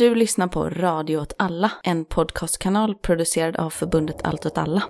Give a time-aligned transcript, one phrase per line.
[0.00, 4.82] Du lyssnar på Radio åt alla, en podcastkanal producerad av förbundet Allt åt alla.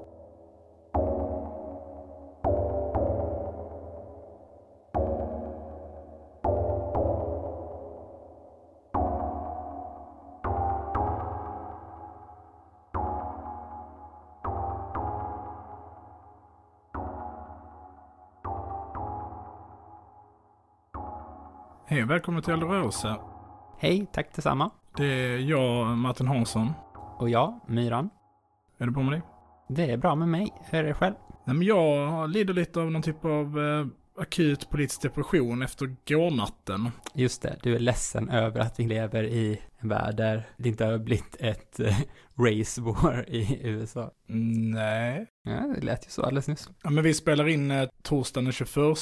[21.87, 23.17] Hej och välkommen till Eldrörelse.
[23.79, 24.71] Hej, tack detsamma.
[24.97, 26.73] Det är jag, Martin Hansson.
[27.19, 28.11] Och jag, Myran.
[28.79, 29.23] Är det bra med dig?
[29.69, 30.53] Det är bra med mig.
[30.71, 31.15] Hur är det själv?
[31.45, 33.87] Nej, men jag lider lite av någon typ av eh,
[34.23, 36.91] akut politisk depression efter gårnatten.
[37.15, 40.85] Just det, du är ledsen över att vi lever i en värld där det inte
[40.85, 41.99] har blivit ett eh,
[42.39, 44.11] race war i USA.
[44.75, 45.27] Nej.
[45.43, 46.71] Ja, det lät ju så alldeles nyss.
[46.83, 48.97] Ja, men vi spelar in eh, torsdagen den 21,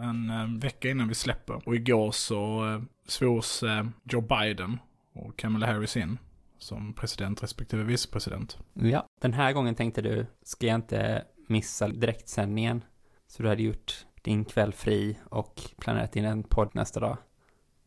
[0.00, 1.68] en eh, vecka innan vi släpper.
[1.68, 4.78] Och igår så eh, svors eh, Joe Biden
[5.14, 6.18] och Kamala Harris in
[6.58, 8.58] som president respektive vicepresident.
[8.72, 12.84] Ja, den här gången tänkte du, ska jag inte missa direktsändningen?
[13.26, 17.16] Så du hade gjort din kväll fri och planerat in en podd nästa dag.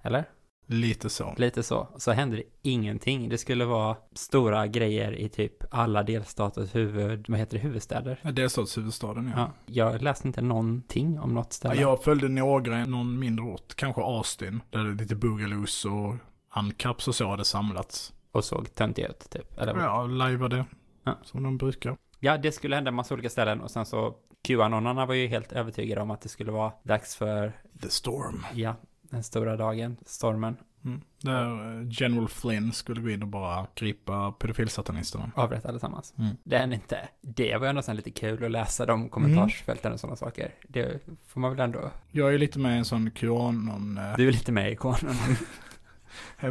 [0.04, 0.26] Eller?
[0.70, 1.34] Lite så.
[1.38, 1.88] Lite så.
[1.98, 3.30] Så hände det ingenting.
[3.30, 8.20] Det skulle vara stora grejer i typ alla delstaters huvud, vad heter det, huvudstäder.
[8.22, 9.52] Ja, Delstatshuvudstaden, ja.
[9.66, 11.82] Ja, jag läste inte någonting om något Ja, ställe.
[11.82, 16.16] jag följde några, någon mindre ort, kanske Austin, där det är lite boogaloos och
[16.60, 18.14] uncaps och så hade samlats.
[18.32, 19.60] Och såg töntig ut, typ.
[19.60, 20.08] Eller, ja.
[20.08, 20.66] Lajvade.
[21.04, 21.18] Ja.
[21.24, 21.98] Som de brukar.
[22.20, 24.16] ja, det skulle hända en massa olika ställen och sen så
[24.48, 28.46] Qanon-arna var ju helt övertygade om att det skulle vara dags för, The Storm.
[28.54, 31.02] ja, den stora dagen, stormen, Mm.
[31.22, 35.32] Där eh, General Flynn skulle gå in och bara gripa pedofilsatanisterna.
[35.36, 36.14] avrätta allesammans.
[36.18, 36.36] Mm.
[36.52, 40.16] Är inte, det var ju ändå sen lite kul att läsa de kommentarsfälten och sådana
[40.16, 40.52] saker.
[40.68, 44.32] Det får man väl ändå, Jag är lite med i en sån QAnon, du är
[44.32, 45.16] lite med i ikonen.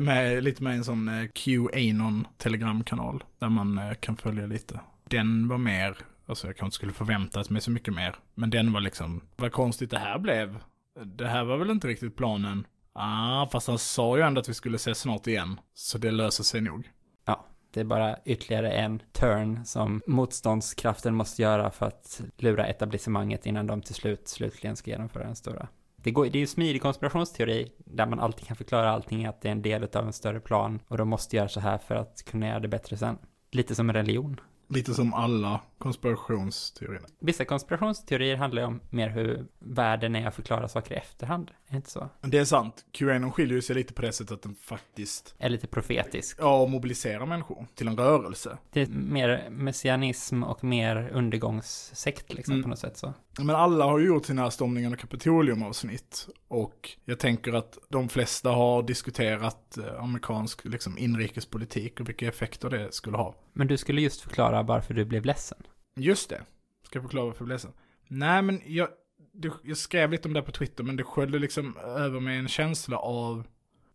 [0.01, 3.25] med, lite med en sån eh, QAnon telegramkanal.
[3.39, 4.81] Där man eh, kan följa lite.
[5.09, 8.17] Den var mer, alltså jag kanske inte skulle förväntat mig så mycket mer.
[8.35, 10.59] Men den var liksom, vad konstigt det här blev.
[11.05, 12.67] Det här var väl inte riktigt planen.
[12.93, 15.61] Ah, fast han sa ju ändå att vi skulle ses snart igen.
[15.75, 16.91] Så det löser sig nog.
[17.27, 23.47] Ja, Det är bara ytterligare en turn som motståndskraften måste göra för att lura etablissemanget
[23.47, 25.69] innan de till slut slutligen ska genomföra den stora.
[26.07, 29.49] Det, går, det är ju smidig konspirationsteori där man alltid kan förklara allting att det
[29.49, 32.25] är en del av en större plan och de måste göra så här för att
[32.25, 33.19] kunna göra det bättre sen.
[33.53, 34.41] Lite som en religion.
[34.69, 37.03] Lite som alla konspirationsteorier.
[37.21, 41.51] Vissa konspirationsteorier handlar ju om mer hur världen är att förklara saker i efterhand.
[41.67, 42.09] Är det inte så?
[42.21, 42.85] Det är sant.
[42.93, 46.37] QAnon skiljer sig lite på det sättet att den faktiskt, Är lite profetisk.
[46.41, 48.59] ja, mobiliserar människor till en rörelse.
[48.73, 52.63] Det är mer messianism och mer undergångssekt liksom Mm.
[52.63, 53.15] på något sätt så.
[53.39, 56.29] Men alla har ju gjort sina stormningen och Kapitolium-avsnitt.
[56.49, 62.71] Och jag tänker att de flesta har diskuterat eh, amerikansk liksom, inrikespolitik och vilka effekter
[62.71, 63.35] det skulle ha.
[63.53, 65.59] Men du skulle just förklara varför du blev ledsen.
[65.97, 66.43] Just det.
[66.83, 67.73] Ska jag förklara varför jag blev ledsen?
[68.09, 68.89] Nej, men jag,
[69.33, 72.49] det, jag skrev lite om det på Twitter, men det sköljde liksom över mig en
[72.49, 73.47] känsla av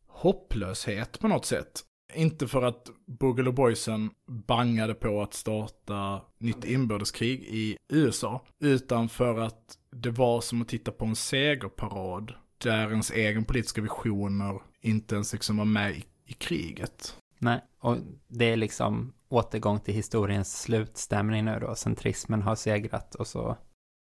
[0.07, 1.81] hopplöshet på något sätt.
[2.15, 9.39] Inte för att Boogaloo Boysen bangade på att starta nytt inbördeskrig i USA, utan för
[9.39, 15.15] att det var som att titta på en segerparad där ens egen politiska visioner inte
[15.15, 17.17] ens liksom var med i, i kriget.
[17.39, 17.97] Nej, och
[18.27, 21.75] det är liksom återgång till historiens slutstämning nu då.
[21.75, 23.57] Centrismen har segrat och så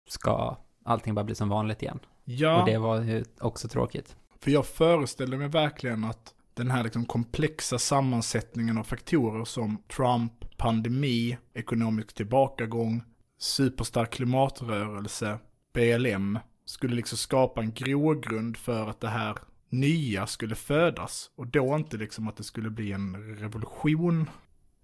[0.08, 1.98] ska allting bara bli som vanligt igen.
[2.24, 2.60] Ja.
[2.60, 4.16] Och det var ju också tråkigt.
[4.40, 10.56] För jag föreställer mig verkligen att den här liksom komplexa sammansättningen av faktorer som Trump,
[10.56, 13.02] pandemi, ekonomisk tillbakagång,
[13.38, 15.38] superstark klimatrörelse,
[15.74, 21.30] BLM, skulle liksom skapa en grogrund för att det här nya skulle födas.
[21.36, 24.30] Och då inte liksom att det skulle bli en revolution,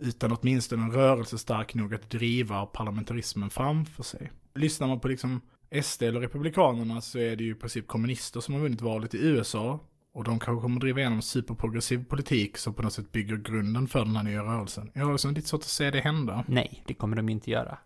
[0.00, 4.32] utan åtminstone en rörelse stark nog att driva parlamentarismen framför sig.
[4.54, 5.40] Lyssnar man på liksom
[5.82, 9.18] SD eller Republikanerna så är det ju i princip kommunister som har vunnit valet i
[9.26, 9.80] USA.
[10.12, 14.04] Och de kanske kommer driva igenom superprogressiv politik som på något sätt bygger grunden för
[14.04, 14.90] den här nya rörelsen.
[14.94, 16.44] Jag har liksom lite svårt att se det hända.
[16.48, 17.78] Nej, det kommer de inte göra.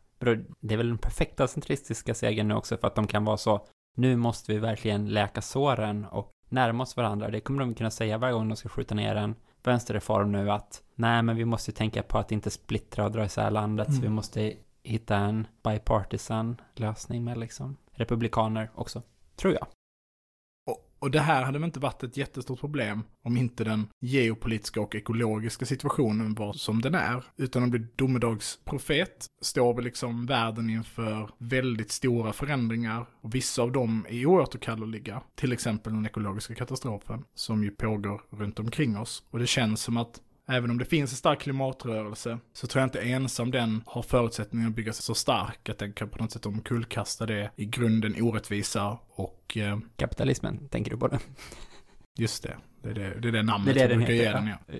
[0.60, 3.66] Det är väl den perfekta centristiska segern nu också för att de kan vara så,
[3.96, 7.30] nu måste vi verkligen läka såren och närma oss varandra.
[7.30, 9.34] Det kommer de kunna säga varje gång de ska skjuta ner en
[9.66, 13.50] vänsterreform nu att nej, men vi måste tänka på att inte splittra och dra isär
[13.50, 14.12] landet, så vi Mm.
[14.12, 14.52] måste
[14.82, 19.02] hitta en bipartisan lösning med liksom republikaner också,
[19.36, 19.66] tror jag.
[21.04, 24.94] Och, det här hade väl inte varit ett jättestort problem om inte den geopolitiska och
[24.94, 27.24] ekologiska situationen var som den är.
[27.36, 33.06] Utan att bli domedagsprofet står väl liksom världen inför väldigt stora förändringar.
[33.20, 35.22] Och vissa av dem är oåterkalleliga.
[35.34, 39.22] Till exempel den ekologiska katastrofen som ju pågår runt omkring oss.
[39.30, 42.86] Och det känns som att Även om det finns en stark klimatrörelse så tror jag
[42.86, 46.32] inte ensam den har förutsättningar att bygga sig så stark att den kan på något
[46.32, 51.18] sätt omkullkasta det i grunden orättvisa och eh, Kapitalismen, tänker du på det?
[52.18, 54.32] just det, det är det, det, är det namnet Det är det som brukar ge
[54.32, 54.56] den ja.
[54.66, 54.74] ja.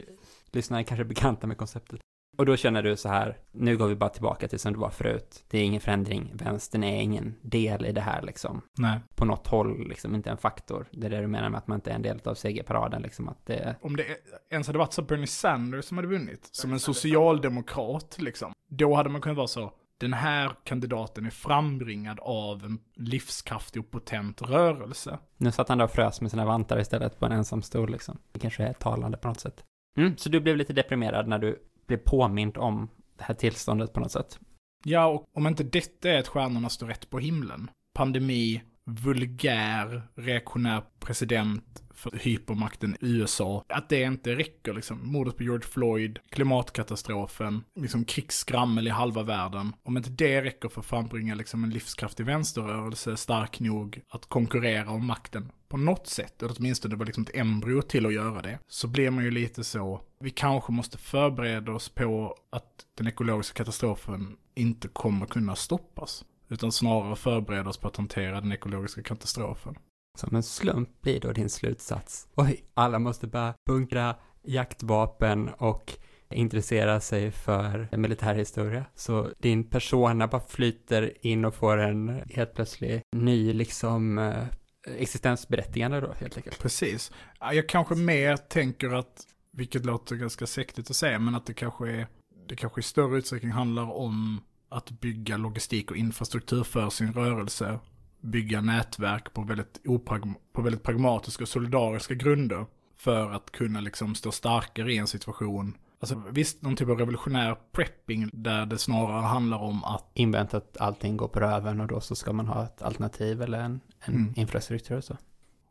[0.52, 2.00] Lyssnare är kanske bekanta med konceptet.
[2.36, 4.90] Och då känner du så här, nu går vi bara tillbaka till som det var
[4.90, 5.44] förut.
[5.50, 8.62] Det är ingen förändring, vänstern är ingen del i det här liksom.
[8.78, 9.00] Nej.
[9.14, 10.86] På något håll, liksom, inte en faktor.
[10.92, 13.28] Det är det du menar med att man inte är en del av segerparaden, liksom,
[13.28, 13.76] att det...
[13.81, 14.04] Om det
[14.50, 19.08] ens hade varit så Bernie Sanders som hade vunnit, som en socialdemokrat liksom, då hade
[19.08, 25.19] man kunnat vara så, den här kandidaten är frambringad av en livskraftig och potent rörelse.
[25.36, 28.19] Nu satt han där och frös med sina vantar istället på en ensam stol, liksom.
[28.32, 29.64] Det kanske är talande på något sätt.
[29.96, 32.88] Mm, så du blev lite deprimerad när du blir påmind om
[33.19, 34.38] det här tillståndet på något sätt.
[34.84, 37.70] Ja, och om inte detta är att stjärnorna står rätt på himlen.
[37.94, 43.64] Pandemi, vulgär, reaktionär president för hypermakten USA.
[43.69, 45.12] Att det inte räcker liksom.
[45.12, 49.72] Mordet på George Floyd, klimatkatastrofen, liksom krigsskrammel i halva världen.
[49.82, 54.90] Om inte det räcker för att frambringa liksom en livskraftig vänsterrörelse stark nog att konkurrera
[54.90, 58.42] om makten på något sätt, eller åtminstone det var liksom ett embryo till att göra
[58.42, 63.06] det, så blir man ju lite så, vi kanske måste förbereda oss på att den
[63.06, 66.25] ekologiska katastrofen inte kommer kunna stoppas.
[66.54, 69.74] Utan snarare förbereda oss på att hantera den ekologiska katastrofen.
[70.18, 72.28] Som en slump blir då din slutsats.
[72.34, 75.92] Oj, alla måste börja bunkra jaktvapen och
[76.30, 78.84] intressera sig för militärhistoria.
[78.94, 84.44] Så din persona bara flyter in och får en helt plötslig ny liksom eh,
[84.86, 86.58] existensberättigande då helt enkelt.
[86.58, 87.12] Precis.
[87.40, 89.22] Ja, Jag kanske mer tänker att,
[89.52, 92.06] vilket låter ganska sektigt att säga, men att det kanske är,
[92.48, 97.78] det kanske i större utsträckning handlar om att bygga logistik och infrastruktur för sin rörelse.
[98.20, 102.66] Bygga nätverk på väldigt, opragm- på väldigt pragmatiska och solidariska grunder.
[102.96, 105.76] För att kunna liksom stå starkare i en situation.
[106.00, 110.76] Alltså visst, någon typ av revolutionär prepping där det snarare handlar om att Invänta att
[110.81, 114.14] allting går på röven och då så ska man ha ett alternativ eller en, en
[114.14, 114.32] Mm.
[114.37, 115.17] infrastruktur och så.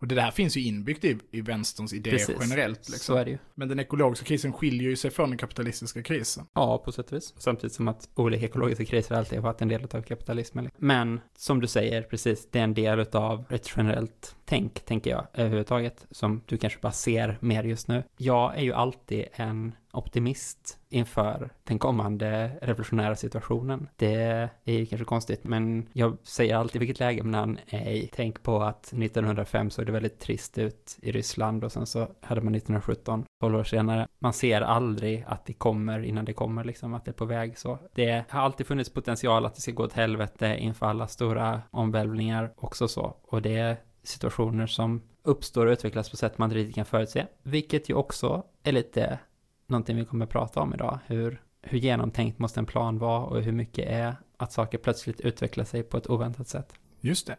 [0.04, 2.36] Och det där finns ju inbyggt i, i vänsterns idé Precis.
[2.42, 2.90] generellt.
[2.90, 3.38] Liksom.
[3.56, 6.46] Men den ekologiska krisen skiljer ju sig från den kapitalistiska krisen.
[6.54, 7.34] Ja, på sätt och vis.
[7.38, 10.70] Samtidigt som att olika ekologiska kriser alltid har varit en del av kapitalismen.
[10.78, 15.28] Men som du säger, precis, det är en del av ett generellt tänk, tänker jag,
[15.34, 18.04] överhuvudtaget, som du kanske bara ser mer just nu.
[18.18, 23.90] Jag är ju alltid en optimist inför den kommande revolutionära situationen.
[23.96, 28.10] Det är ju kanske konstigt, men jag säger alltid vilket läge man är i.
[28.14, 32.42] Tänk på att 1905 såg det väldigt trist ut i Ryssland och sen så hade
[32.42, 34.08] man 1917, 12 år senare.
[34.20, 37.58] Man ser aldrig att det kommer innan det kommer, liksom att det är på väg
[37.58, 37.80] så.
[37.94, 42.54] Det har alltid funnits potential att det ska gå åt helvete inför alla stora omvälvningar
[42.56, 43.16] också så.
[43.24, 47.26] Och det är situationer som uppstår och utvecklas på sätt man inte riktigt kan förutse.
[47.44, 49.20] Vilket ju också är lite
[49.68, 51.00] någonting vi kommer att prata om idag.
[51.06, 55.66] Hur, hur genomtänkt måste en plan vara och hur mycket är att saker plötsligt utvecklar
[55.66, 56.74] sig på ett oväntat sätt.
[57.00, 57.38] Just det.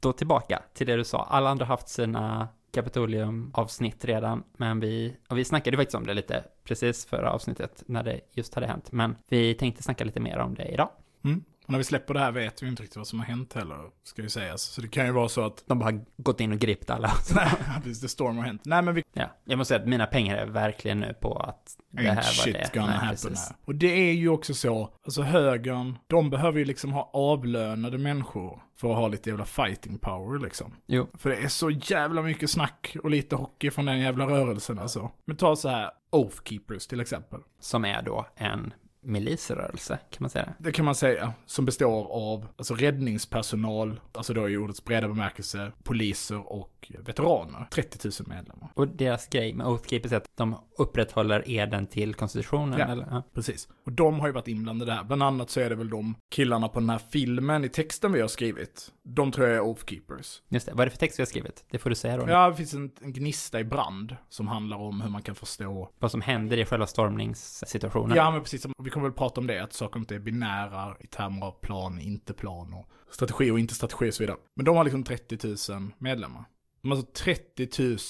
[0.00, 1.22] Då tillbaka till det du sa.
[1.22, 6.14] Alla andra har haft sina Kapitolium-avsnitt redan, men vi, och vi snackade faktiskt om det
[6.14, 10.38] lite precis förra avsnittet när det just hade hänt, men vi tänkte snacka lite mer
[10.38, 10.88] om det idag.
[11.24, 11.44] Mm.
[11.68, 13.76] Och när vi släpper det här vet vi inte riktigt vad som har hänt heller,
[14.04, 14.62] ska ju sägas.
[14.62, 17.12] Så det kan ju vara så att, De bara har gått in och gripit alla.
[17.34, 18.62] nej, precis, det storm har hänt.
[18.64, 21.76] Nej, men vi, Ja, jag måste säga att mina pengar är verkligen nu på att
[21.90, 22.70] det här var shit det.
[22.74, 23.48] gonna Nej, happen precis.
[23.48, 23.56] här.
[23.64, 28.62] Och det är ju också så, alltså högern, de behöver ju liksom ha avlönade människor
[28.76, 30.74] för att ha lite jävla fighting power liksom.
[30.86, 34.78] Jo, För det är så jävla mycket snack och lite hockey från den jävla rörelsen
[34.78, 35.10] alltså.
[35.24, 37.40] Men ta så här, Oathkeepers till exempel.
[37.60, 38.72] som är då en
[39.08, 40.54] milisrörelse, kan man säga det?
[40.64, 45.72] Det kan man säga, som består av alltså räddningspersonal, alltså då i ordets breda bemärkelse,
[45.82, 47.66] poliser och veteraner.
[47.70, 48.68] 30 000 medlemmar.
[48.74, 52.86] Och deras grej med Oathkeepers är att de upprätthåller eden till konstitutionen, Ja.
[52.86, 53.06] eller?
[53.10, 53.22] Ja.
[53.34, 53.68] Precis.
[53.86, 55.04] Och de har ju varit inblandade där.
[55.04, 58.20] Bland annat så är det väl de killarna på den här filmen i texten vi
[58.20, 58.92] har skrivit.
[59.02, 60.42] De tror jag är Oathkeepers.
[60.48, 61.64] Just det, vad är det för text vi har skrivit?
[61.70, 62.28] Det får du säga då.
[62.28, 65.90] Ja, det finns en, en gnista i brand som handlar om hur man kan förstå.
[65.98, 68.16] Vad som händer i själva stormningssituationen.
[68.16, 68.66] Ja, men precis.
[68.82, 72.00] Vi kommer väl prata om det, att saker inte är binära i termer av plan,
[72.00, 74.36] inte plan och strategi och inte strategi och så vidare.
[74.54, 76.44] Men de har liksom 30 000 medlemmar.
[76.82, 77.68] De har alltså 30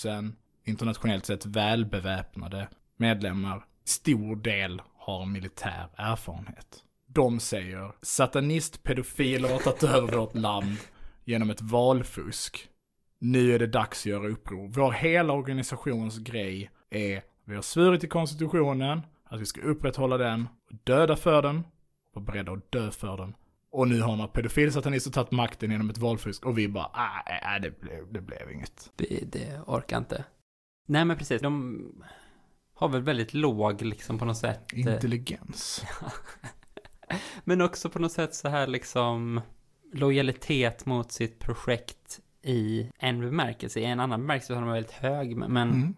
[0.09, 0.33] 000
[0.65, 3.65] internationellt sett välbeväpnade medlemmar.
[3.85, 6.85] Stor del har militär erfarenhet.
[7.07, 10.77] De säger satanistpedofiler har tagit över vårt land
[11.25, 12.69] genom ett valfusk.
[13.21, 14.69] Nu är det dags att göra uppror.
[14.69, 20.49] Vår hela organisations grej är, vi har svurit i konstitutionen, att vi ska upprätthålla den,
[20.71, 21.65] och döda för den, och
[22.15, 23.35] vara beredda att dö för den.
[23.71, 27.61] Och nu har några pedofilsatanister tagit makten genom ett valfusk och vi bara, nej, nej
[27.61, 28.91] det, blev, det blev inget.
[28.97, 30.25] Det, det orkar inte.
[30.87, 31.43] Nej, men precis.
[31.43, 31.83] De
[32.75, 34.73] har väl väldigt låg liksom på något sätt.
[34.73, 35.85] eh, Intelligens.
[37.45, 39.41] Men också på något sätt så här liksom
[39.93, 43.81] lojalitet mot sitt projekt i en bemärkelse.
[43.81, 45.95] I en annan bemärkelse har de väldigt hög, men Mm.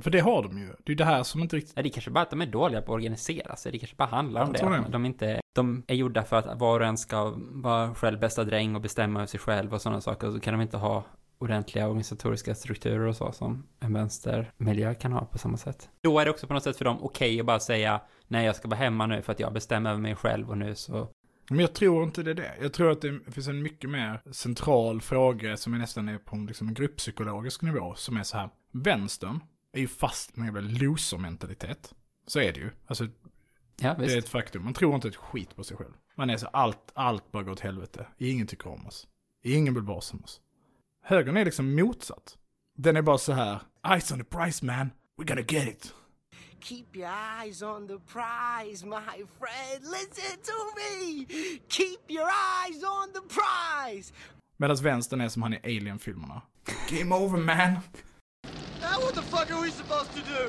[0.00, 0.72] För det har de ju.
[0.84, 1.72] Det är det här som inte riktigt...
[1.76, 3.72] Ja, det är kanske bara att de är dåliga på att organisera sig.
[3.72, 4.58] Det kanske bara handlar om det.
[4.58, 4.84] det.
[4.88, 8.74] De, inte, de är gjorda för att var och en ska vara själv bästa dräng
[8.74, 10.26] och bestämma över sig själv och sådana saker.
[10.26, 11.04] Och så kan de inte ha
[11.38, 15.88] ordentliga organisatoriska strukturer och så som en vänstermiljö kan ha på samma sätt.
[16.00, 18.56] Då är det också på något sätt för dem okej att bara säga nej, jag
[18.56, 21.08] ska vara hemma nu för att jag bestämmer över mig själv och nu så
[21.50, 22.52] Men jag tror inte det är det.
[22.60, 26.36] Jag tror att det finns en mycket mer central fråga som är nästan är på
[26.36, 27.94] liksom en grupppsykologisk nivå.
[27.94, 28.48] Som är så här.
[28.72, 29.40] Vänstern
[29.72, 31.94] är ju fast med en loser-mentalitet.
[32.26, 32.70] Så är det ju.
[32.86, 33.08] Alltså
[33.76, 34.64] Ja, det är ett faktum.
[34.64, 35.92] Man tror inte ett skit på sig själv.
[36.14, 38.06] Man är så allt, allt bara går åt helvete.
[38.18, 39.08] Ingen tycker om oss.
[39.42, 40.40] Ingen vill vara som oss.
[41.02, 42.38] Högern är liksom motsatt.
[42.74, 43.60] Den är bara så här.
[43.88, 44.90] Eyes on the prize man.
[45.16, 45.94] We're gonna get it.
[46.60, 47.10] Keep your
[47.40, 49.82] eyes on the prize, my friend.
[49.82, 51.26] Listen to me.
[51.68, 54.12] Keep your eyes on the prize.
[54.56, 56.42] Medan vänstern är som han i Alien-filmerna.
[56.90, 57.76] Game over man.
[58.82, 60.42] Now what the fuck are we supposed to do?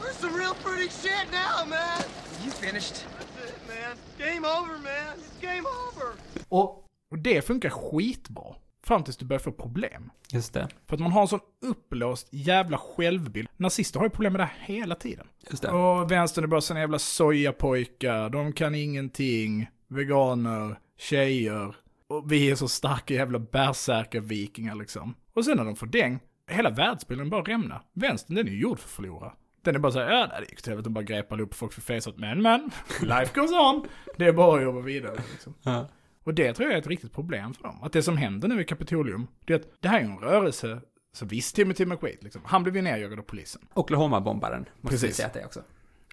[0.00, 2.02] We're some real pretty shit now, man.
[2.44, 2.94] You finished?
[3.18, 3.96] That's it, man.
[4.18, 5.12] Game over, man.
[5.18, 6.08] It's game over.
[6.48, 8.54] Och, och det funkar skitbra.
[8.86, 10.10] Fram tills du börjar få problem.
[10.32, 10.68] Just det.
[10.88, 13.48] För att man har en sån upplåst jävla självbild.
[13.56, 15.26] Nazister har ju problem med det här hela tiden.
[15.50, 15.70] Just det.
[15.70, 18.30] Och vänstern är bara såna jävla sojapojkar.
[18.30, 19.70] De kan ingenting.
[19.88, 21.76] Veganer, tjejer.
[22.08, 25.14] Och vi är så starka jävla bärsärkar-vikingar liksom.
[25.34, 27.82] Och sen när de får däng, hela världsbilden bara rämnar.
[27.92, 29.32] Vänstern, den är ju gjord för att förlora.
[29.62, 31.80] Den är bara såhär, ja det gick till helvete, de bara grepar upp folk för
[31.80, 32.18] facet.
[32.18, 33.86] Men men, life goes on.
[34.18, 35.54] Det är bara att jobba vidare liksom.
[35.62, 35.88] Ja.
[36.24, 37.82] Och det tror jag är ett riktigt problem för dem.
[37.82, 40.80] Att det som händer nu i Kapitolium, det är att det här är en rörelse,
[41.12, 43.62] så visst Timothy McVeigh, liksom, han blev ju nerjagad av polisen.
[43.74, 45.16] Oklahoma-bombaren, måste vi Precis.
[45.16, 45.62] säga att det är också.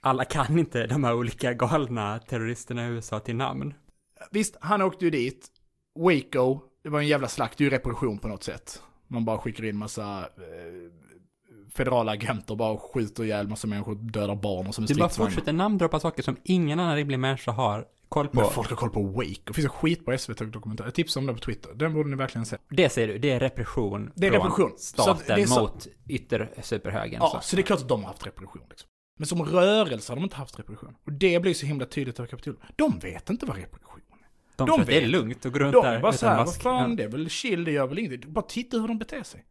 [0.01, 3.73] Alla kan inte de här olika galna terroristerna i USA till namn.
[4.31, 5.47] Visst, han åkte ju dit,
[5.99, 8.81] Waco, det var en jävla slakt, det är ju repression på något sätt.
[9.07, 10.91] Man bara skickar in massa eh,
[11.75, 15.53] federala agenter, bara skjuter ihjäl massa människor, dödar barn och som en Du bara fortsätter
[15.53, 18.41] namndroppa saker som ingen annan rimlig människa har koll på.
[18.41, 21.33] Men folk har koll på Waco, det finns en skitbra SVT-dokumentär, jag tipsar om det
[21.33, 22.57] på Twitter, den borde ni verkligen se.
[22.69, 24.71] Det säger du, det är repression Det är från repression.
[24.77, 27.19] Så staten det är så- mot yttersuperhögern.
[27.21, 28.89] Ja, så det är klart att de har haft repression liksom.
[29.19, 30.95] Men som rörelse har de inte haft repression.
[31.05, 32.61] Och det blir så himla tydligt över Kapitolium.
[32.75, 33.86] De vet inte vad repression är.
[34.57, 35.09] De de att det är vet.
[35.09, 37.63] lugnt att gå runt De där är bara såhär, vad fan, det är väl chill,
[37.63, 38.33] det gör väl ingenting.
[38.33, 39.45] Bara titta hur de beter sig.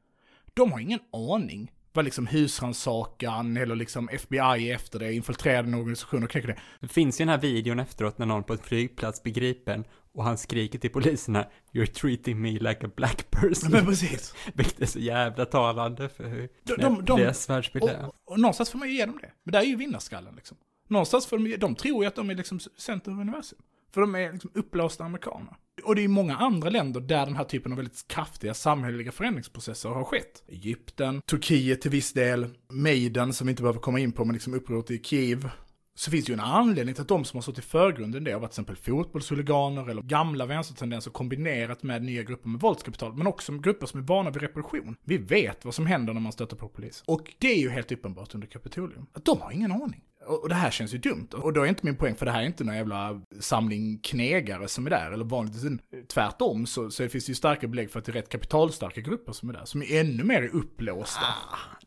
[0.54, 6.24] De har ingen aning vad liksom husrannsakan eller liksom FBI efter det, infiltrerade en organisation
[6.24, 6.58] och knäcker det.
[6.80, 9.84] Det finns ju den här videon efteråt när någon på en flygplats blir gripen
[10.14, 13.70] och han skriker till poliserna You're treating me like a black person.
[13.70, 14.34] Men precis.
[14.54, 18.06] Vilket är så jävla talande för hur De- de- de- deras världsbild är.
[18.06, 19.30] Och, och någonstans får man ju ge dem det.
[19.42, 20.56] Men det är ju vinnarskallen liksom.
[20.88, 23.58] Någonstans får de, de tror ju att de är liksom center of universum.
[23.94, 25.56] För de är liksom uppblåsta amerikaner.
[25.84, 29.88] Och det är många andra länder där den här typen av väldigt kraftiga samhälleliga förändringsprocesser
[29.88, 30.44] har skett.
[30.48, 34.54] Egypten, Turkiet till viss del, Maiden som vi inte behöver komma in på, men liksom
[34.54, 35.50] upproret i Kiev.
[35.98, 38.32] Så finns det ju en anledning till att de som har stått i förgrunden det
[38.32, 43.26] har varit till exempel fotbollshuliganer eller gamla vänstertendenser kombinerat med nya grupper med våldskapital, men
[43.26, 44.96] också med grupper som är vana vid repression.
[45.04, 47.02] Vi vet vad som händer när man stöter på polis.
[47.06, 49.06] Och det är ju helt uppenbart under Kapitolium.
[49.12, 50.02] Att de har ingen aning.
[50.26, 51.28] Och det här känns ju dumt.
[51.32, 54.68] Och då är inte min poäng, för det här är inte någon jävla samling knegare
[54.68, 58.04] som är där, eller vanligtvis tvärtom så, så finns det ju starka belägg för att
[58.04, 61.26] det är rätt kapitalstarka grupper som är där, som är ännu mer upplåsta.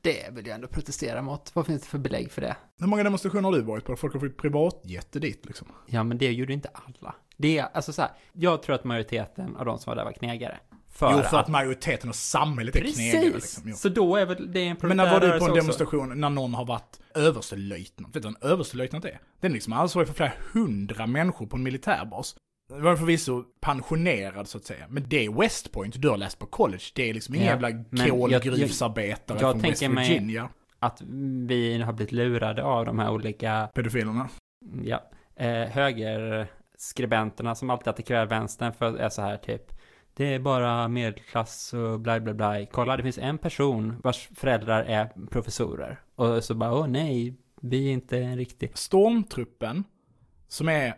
[0.02, 1.52] Det vill jag ändå protestera mot.
[1.54, 2.56] Vad finns det för belägg för det?
[2.80, 3.96] Hur många demonstrationer har du varit på?
[3.96, 5.68] Folk har fått privatjätte dit liksom.
[5.86, 7.16] Ja, men det gjorde inte alla.
[7.38, 10.60] Det alltså så här, jag tror att majoriteten av de som var där var knegare.
[10.92, 13.66] För, jo, för att, majoriteten av samhället är knegare Precis!
[13.66, 13.74] liksom.
[13.74, 15.54] Så då är väl det en Men när var du på en också.
[15.54, 18.16] demonstration när någon har varit överstelöjtnant?
[18.16, 19.20] Vet du vad en överstelöjtnant är?
[19.40, 22.36] Den är liksom ansvarig för flera hundra människor på en militärbas.
[22.70, 26.40] Det var förvisso pensionerad så att säga, men det är West Point du har läst
[26.40, 26.84] på college.
[26.96, 27.70] Det är liksom ingen Ja, jävla
[28.32, 28.42] jag-
[29.42, 30.50] jag från West tänker mig- Virginia.
[30.80, 31.02] Att
[31.48, 34.30] vi har blivit lurade av de här olika, Pedofilerna.
[34.84, 35.04] ja,
[35.36, 39.64] eh, högerskribenterna som alltid attackerar vänstern för att är så här typ.
[40.20, 42.66] Det är bara medelklass och bla bla bla.
[42.66, 46.00] Kolla, det finns en person vars föräldrar är professorer.
[46.16, 48.78] Och så bara, åh nej, vi är inte en riktig...
[48.78, 49.84] Stormtruppen,
[50.48, 50.94] som är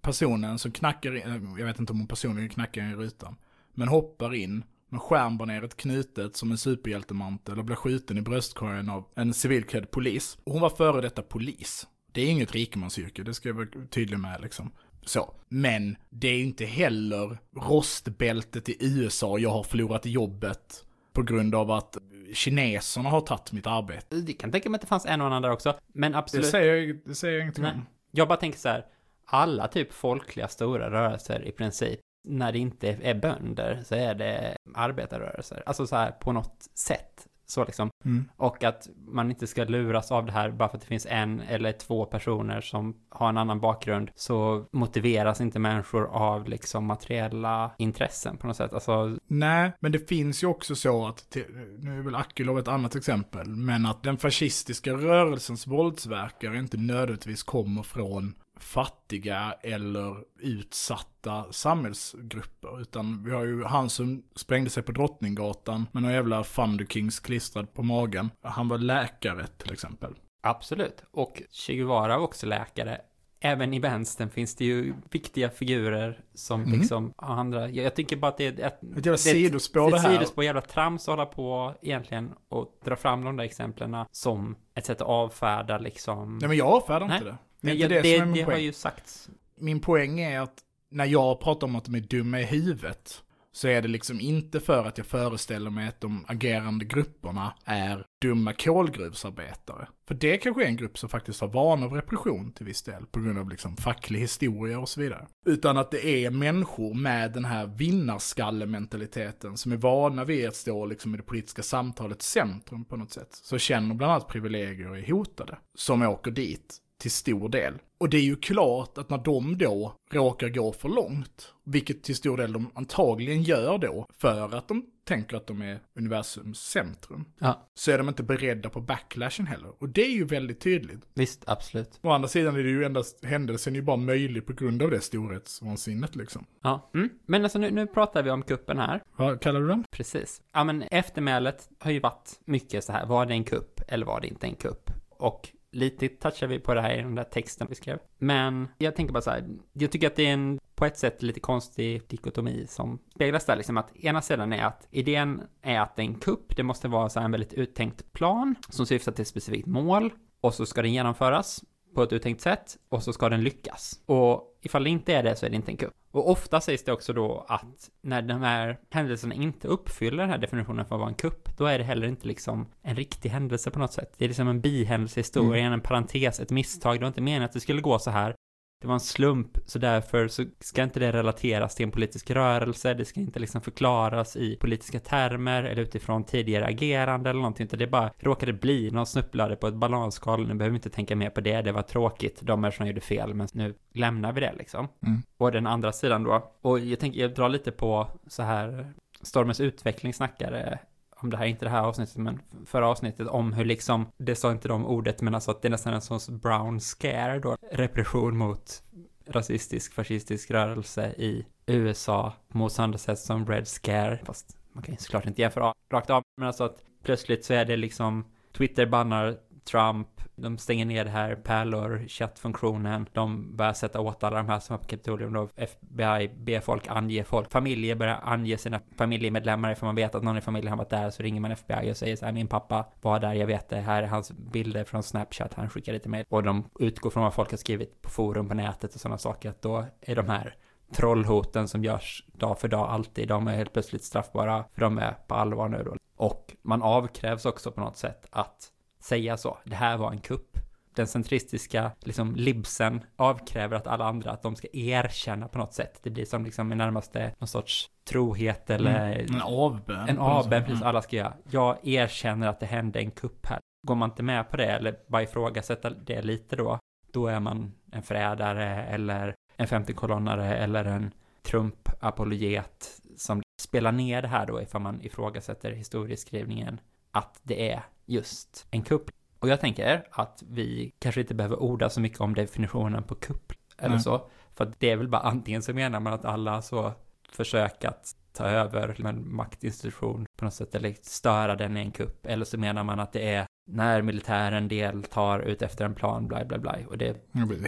[0.00, 3.36] personen som knackar in, jag vet inte om hon personligen knackar in i rutan,
[3.74, 9.04] men hoppar in med skärmbaneret knutet som en superhjältemantel och blir skjuten i bröstkorgen av
[9.14, 10.38] en civilklädd polis.
[10.44, 11.86] Och hon var före detta polis.
[12.12, 14.70] Det är inget rikemansyrke, det ska jag vara tydlig med liksom.
[15.06, 15.34] Så.
[15.48, 21.70] Men det är inte heller rostbältet i USA, jag har förlorat jobbet på grund av
[21.70, 21.96] att
[22.34, 24.16] kineserna har tagit mitt arbete.
[24.16, 25.78] Det kan tänka mig att det fanns en och annan där också.
[25.92, 26.46] Men Det absolut.
[26.46, 27.72] säger, jag- det säger jag ingenting Nej.
[27.74, 27.86] om.
[28.10, 28.86] Jag bara tänker så här,
[29.26, 34.56] alla typ folkliga stora rörelser i princip, när det inte är bönder så är det
[34.74, 35.62] arbetarrörelser.
[35.66, 37.26] Alltså så här på något sätt.
[37.46, 37.90] Så liksom.
[38.04, 38.24] Mm.
[38.36, 41.40] Och att man inte ska luras av det här bara för att det finns en
[41.40, 47.70] eller två personer som har en annan bakgrund så motiveras inte människor av liksom materiella
[47.78, 48.72] intressen på något sätt.
[48.72, 51.36] Alltså, Nej, men det finns ju också så att,
[51.78, 57.42] nu är väl Akilov ett annat exempel, men att den fascistiska rörelsens våldsverkare inte nödvändigtvis
[57.42, 62.80] kommer från fattiga eller utsatta samhällsgrupper.
[62.80, 67.20] Utan vi har ju han som sprängde sig på Drottninggatan med någon jävla Thunder Kings
[67.20, 68.30] klistrad på magen.
[68.42, 70.14] Han var läkare till exempel.
[70.42, 71.02] absolut.
[71.10, 73.00] Och Che Guevara var också läkare.
[73.40, 76.78] Även i vänstern finns det ju viktiga figurer som Mm.
[76.78, 79.90] liksom har andra, jag, jag tycker bara att det är ett, Ett jävla sidospår det
[79.90, 80.12] det är ett här.
[80.12, 84.86] sidospår, jävla trams att hålla på egentligen och dra fram de där exemplen som ett
[84.86, 86.38] sätt att avfärda liksom.
[86.38, 87.16] Nej men jag avfärdar Nej.
[87.18, 87.36] inte det.
[87.66, 88.62] Men jag, det, det, det har poäng.
[88.62, 89.28] ju sagts.
[89.60, 90.58] Min poäng är att
[90.90, 93.22] när jag pratar om att de är dumma i huvudet
[93.56, 98.06] så är det liksom inte för att jag föreställer mig att de agerande grupperna är
[98.22, 99.88] dumma kolgruvsarbetare.
[100.08, 103.06] För det kanske är en grupp som faktiskt har vana av repression till viss del
[103.06, 105.26] på grund av liksom facklig historia och så vidare.
[105.46, 110.86] Utan att det är människor med den här vinnarskallementaliteten som är vana vid att stå
[110.86, 113.28] liksom i det politiska samtalets centrum på något sätt.
[113.30, 115.58] Så känner bland annat privilegier är hotade.
[115.74, 117.74] Som åker dit till stor del.
[117.98, 122.16] Och det är ju klart att när de då råkar gå för långt, vilket till
[122.16, 127.24] stor del de antagligen gör då, för att de tänker att de är universums centrum,
[127.38, 129.72] Ja, så är de inte beredda på backlashen heller.
[129.78, 131.00] Och det är ju väldigt tydligt.
[131.14, 132.00] visst, absolut.
[132.02, 134.90] Å andra sidan är det ju endast, händelsen är ju bara möjlig på grund av
[134.90, 136.46] det storhetsvansinnet liksom.
[136.62, 137.08] Ja, mm.
[137.26, 139.02] men alltså nu, nu pratar vi om kuppen här.
[139.16, 139.84] Vad kallar du den?
[139.90, 140.42] Precis.
[140.52, 144.20] Ja, men eftermälet har ju varit mycket så här, var det en kupp eller var
[144.20, 144.90] det inte en kupp?
[145.08, 147.98] Och lite touchar vi på det här i den där texten vi skrev.
[148.18, 151.22] Men jag tänker bara så här, jag tycker att det är en på ett sätt
[151.22, 155.96] lite konstig dikotomi som speglas där liksom att ena sidan är att idén är att
[155.96, 159.12] det är en kupp, det måste vara så här en väldigt uttänkt plan som syftar
[159.12, 161.64] till ett specifikt mål och så ska den genomföras
[161.96, 164.00] på ett uttänkt sätt och så ska den lyckas.
[164.06, 165.92] Och ifall det inte är det så är det inte en kupp.
[166.10, 170.38] Och ofta sägs det också då att när de här händelserna inte uppfyller den här
[170.38, 173.70] definitionen för att vara en kupp, då är det heller inte liksom en riktig händelse
[173.70, 174.14] på något sätt.
[174.18, 176.96] Det är liksom en bihändelse i historien, en parentes, ett misstag.
[176.96, 178.34] Det var inte meningen att det skulle gå så här.
[178.80, 182.94] Det var en slump, så därför så ska inte det relateras till en politisk rörelse,
[182.94, 187.78] det ska inte liksom förklaras i politiska termer eller utifrån tidigare agerande eller någonting, utan
[187.78, 191.30] det bara råkade bli, någon snubblade på ett bananskal, nu behöver vi inte tänka mer
[191.30, 194.54] på det, det var tråkigt, de är som gjorde fel, men nu lämnar vi det
[194.58, 194.88] liksom.
[195.06, 195.22] Mm.
[195.36, 199.60] Och den andra sidan då, och jag tänker, jag drar lite på så här, Stormens
[199.60, 200.78] utveckling snackade
[201.20, 204.52] om det här, inte det här avsnittet, men förra avsnittet, om hur liksom, det sa
[204.52, 208.36] inte de ordet, men alltså att det är nästan en sån brown scare då, repression
[208.36, 208.82] mot
[209.26, 214.98] rasistisk, fascistisk rörelse i USA mot samma sätt som Red Scare, fast man kan ju
[214.98, 218.24] såklart inte jämföra rakt av, men alltså att plötsligt så är det liksom
[218.56, 224.36] Twitter bannar Trump, de stänger ner det här pärlor, chattfunktionen, de börjar sätta åt alla
[224.36, 228.58] de här som var på Kapitolium då, FBI ber folk ange folk, familjer börjar ange
[228.58, 231.52] sina familjemedlemmar för man vet att någon i familjen har varit där så ringer man
[231.52, 234.32] FBI och säger så här, min pappa var där, jag vet det, här är hans
[234.32, 236.24] bilder från Snapchat, han skickade till mig.
[236.28, 239.50] Och de utgår från vad folk har skrivit på forum på nätet och sådana saker,
[239.50, 240.54] att då är de här
[240.92, 245.16] trollhoten som görs dag för dag alltid, de är helt plötsligt straffbara för de är
[245.26, 245.96] på allvar nu då.
[246.16, 248.72] Och man avkrävs också på något sätt att
[249.06, 250.58] säga så, det här var en kupp.
[250.94, 256.00] Den centristiska liksom libsen avkräver att alla andra att de ska erkänna på något sätt.
[256.02, 259.34] Det blir som liksom i närmaste någon sorts trohet eller Mm.
[259.34, 260.08] En avbön.
[260.08, 261.34] en avbön, precis alla ska göra.
[261.50, 263.58] Jag erkänner att det hände en kupp här.
[263.86, 266.78] Går man inte med på det eller bara ifrågasätter det lite då,
[267.12, 271.10] då är man en förrädare eller en femtekolonnare eller en
[271.42, 276.80] Trump-apologet som spelar ner det här då ifall man ifrågasätter historieskrivningen
[277.16, 279.10] att det är just en kupp.
[279.38, 283.52] Och jag tänker att vi kanske inte behöver orda så mycket om definitionen på kupp
[283.78, 284.00] eller Nej.
[284.00, 284.30] så.
[284.54, 286.92] För det är väl bara antingen så menar man att alla så
[287.32, 292.26] försök att ta över en maktinstitution på något sätt eller störa den i en kupp.
[292.26, 296.44] Eller så menar man att det är när militären deltar ut efter en plan, bla
[296.44, 296.76] bla bla.
[296.88, 297.16] Och det,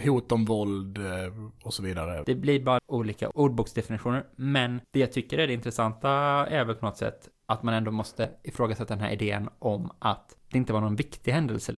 [0.05, 1.03] Hot om våld eh,
[1.63, 2.23] och så vidare.
[2.25, 4.25] det blir bara olika ordboksdefinitioner.
[4.35, 6.09] Men det jag tycker är det intressanta
[6.49, 10.35] är väl på något sätt att man ändå måste ifrågasätta den här idén om att
[10.51, 11.73] det inte var någon viktig händelse.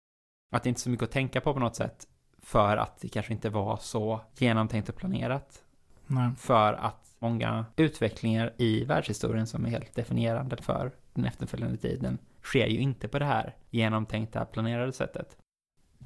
[0.55, 2.07] Att det inte är så mycket att tänka på på något sätt.
[2.41, 5.63] För att det kanske inte var så genomtänkt och planerat.
[6.07, 6.31] Nej.
[6.37, 12.67] För att många utvecklingar i världshistorien som är helt definierande för den efterföljande tiden sker
[12.67, 15.37] ju inte på det här genomtänkta, planerade sättet.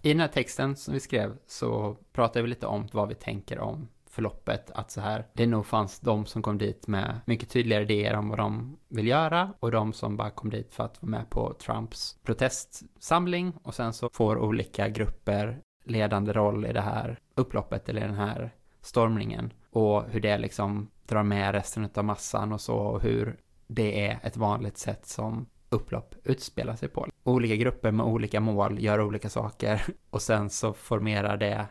[0.01, 3.59] I den här texten som vi skrev så pratar vi lite om vad vi tänker
[3.59, 7.83] om förloppet, att så här, det nog fanns de som kom dit med mycket tydligare
[7.83, 11.09] idéer om vad de vill göra och de som bara kom dit för att vara
[11.09, 13.53] med på Trumps protestsamling.
[13.63, 18.53] Och sen så får olika grupper ledande roll i det här upploppet eller den här
[18.81, 19.53] stormningen.
[19.69, 24.19] Och hur det liksom drar med resten av massan och så och hur det är
[24.23, 27.07] ett vanligt sätt som upplopp utspelar sig på.
[27.23, 29.85] Olika grupper med olika mål gör olika saker.
[30.09, 31.67] Och sen så formerar det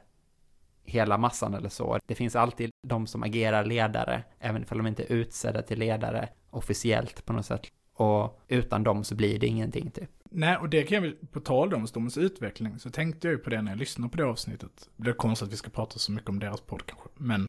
[0.85, 1.99] hela massan eller så.
[2.07, 6.29] Det finns alltid de som agerar ledare, även ifall de inte är utsedda till ledare
[6.51, 7.66] officiellt på något sätt.
[7.92, 10.11] Och utan dem så blir det ingenting typ.
[10.31, 13.38] Nej, och det kan jag väl, på tal om Stormens utveckling, så tänkte jag ju
[13.38, 14.88] på det när jag lyssnade på det avsnittet.
[14.97, 17.47] Det är konstigt att vi ska prata så mycket om deras podd kanske, men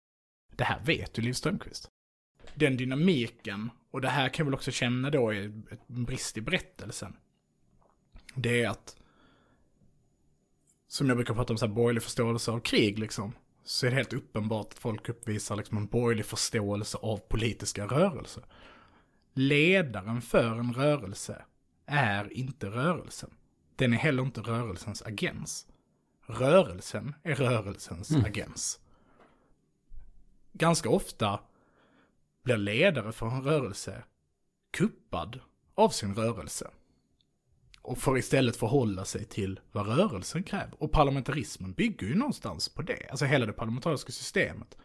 [0.56, 1.90] det här vet ju Liv Strömquist.
[2.56, 5.44] Den dynamiken, och det här kan jag väl också känna då är
[5.88, 7.16] en brist i berättelsen.
[8.36, 8.96] Det är att,
[10.88, 13.96] som jag brukar prata om så här borgerlig förståelse av krig liksom, så är det
[13.96, 18.44] helt uppenbart att folk uppvisar liksom en borgerlig förståelse av politiska rörelser.
[19.34, 21.46] Ledaren för en rörelse
[21.86, 23.30] är inte rörelsen.
[23.76, 25.68] Den är heller inte rörelsens agens.
[26.28, 28.26] Rörelsen är rörelsens Mm.
[28.26, 28.80] agens.
[30.54, 31.40] Ganska ofta
[32.44, 34.04] blir ledare för en rörelse
[34.72, 35.40] kuppad
[35.76, 36.72] av sin rörelse.
[37.86, 40.84] Och får istället förhålla sig till vad rörelsen kräver.
[40.84, 43.10] Och parlamentarismen bygger ju någonstans på det.
[43.10, 44.78] Alltså hela det parlamentariska systemet.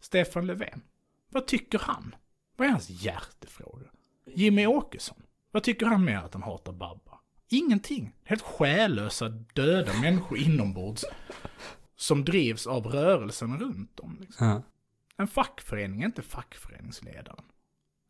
[0.00, 0.82] Stefan Löfven,
[1.28, 2.14] vad tycker han?
[2.56, 3.86] Vad är hans hjärtefråga?
[4.26, 7.20] Jimmy Åkesson, vad tycker han med att han hatar Babba?
[7.48, 8.14] Ingenting.
[8.24, 11.04] Helt själlösa, döda människor inombords.
[11.96, 14.16] Som drivs av rörelsen runt om.
[14.20, 14.46] Liksom.
[14.46, 14.62] Ja.
[15.16, 17.44] En fackförening är inte fackföreningsledaren.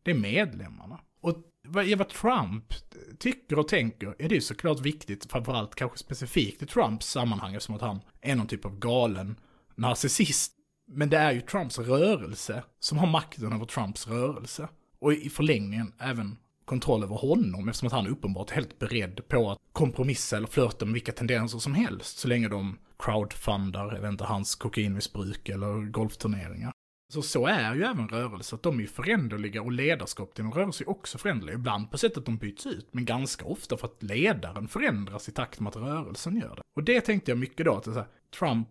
[0.02, 1.00] Det är medlemmarna.
[1.20, 1.34] Och
[1.68, 2.74] vad Eva Trump
[3.18, 7.74] tycker och tänker är det ju såklart viktigt, framförallt kanske specifikt i Trumps sammanhang, eftersom
[7.74, 9.36] att han är någon typ av galen
[9.74, 10.52] narcissist.
[10.90, 14.68] Men det är ju Trumps rörelse som har makten över Trumps rörelse.
[15.00, 19.50] Och i förlängningen även kontroll över honom, eftersom att han är uppenbart helt beredd på
[19.50, 24.10] att kompromissa eller flörta med vilka tendenser som helst, så länge de crowdfundar, jag vet
[24.10, 26.72] inte, hans kokainmissbruk eller golfturneringar.
[27.12, 30.52] Så så är ju även rörelser, att de är ju föränderliga och ledarskap till en
[30.52, 31.54] rörelse är också föränderliga.
[31.54, 35.32] Ibland på sättet att de byts ut, men ganska ofta för att ledaren förändras i
[35.32, 36.62] takt med att rörelsen gör det.
[36.76, 38.68] Och det tänkte jag mycket då, att det är så här, Trump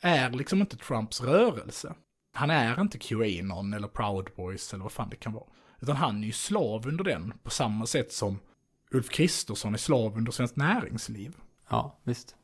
[0.00, 1.94] är liksom inte Trumps rörelse.
[2.34, 5.46] Han är inte Qanon eller Proud Boys eller vad fan det kan vara.
[5.80, 8.38] Utan han är ju slav under den på samma sätt som
[8.90, 11.36] Ulf Kristersson är slav under Svenskt Näringsliv.
[11.68, 12.36] Ja, visst.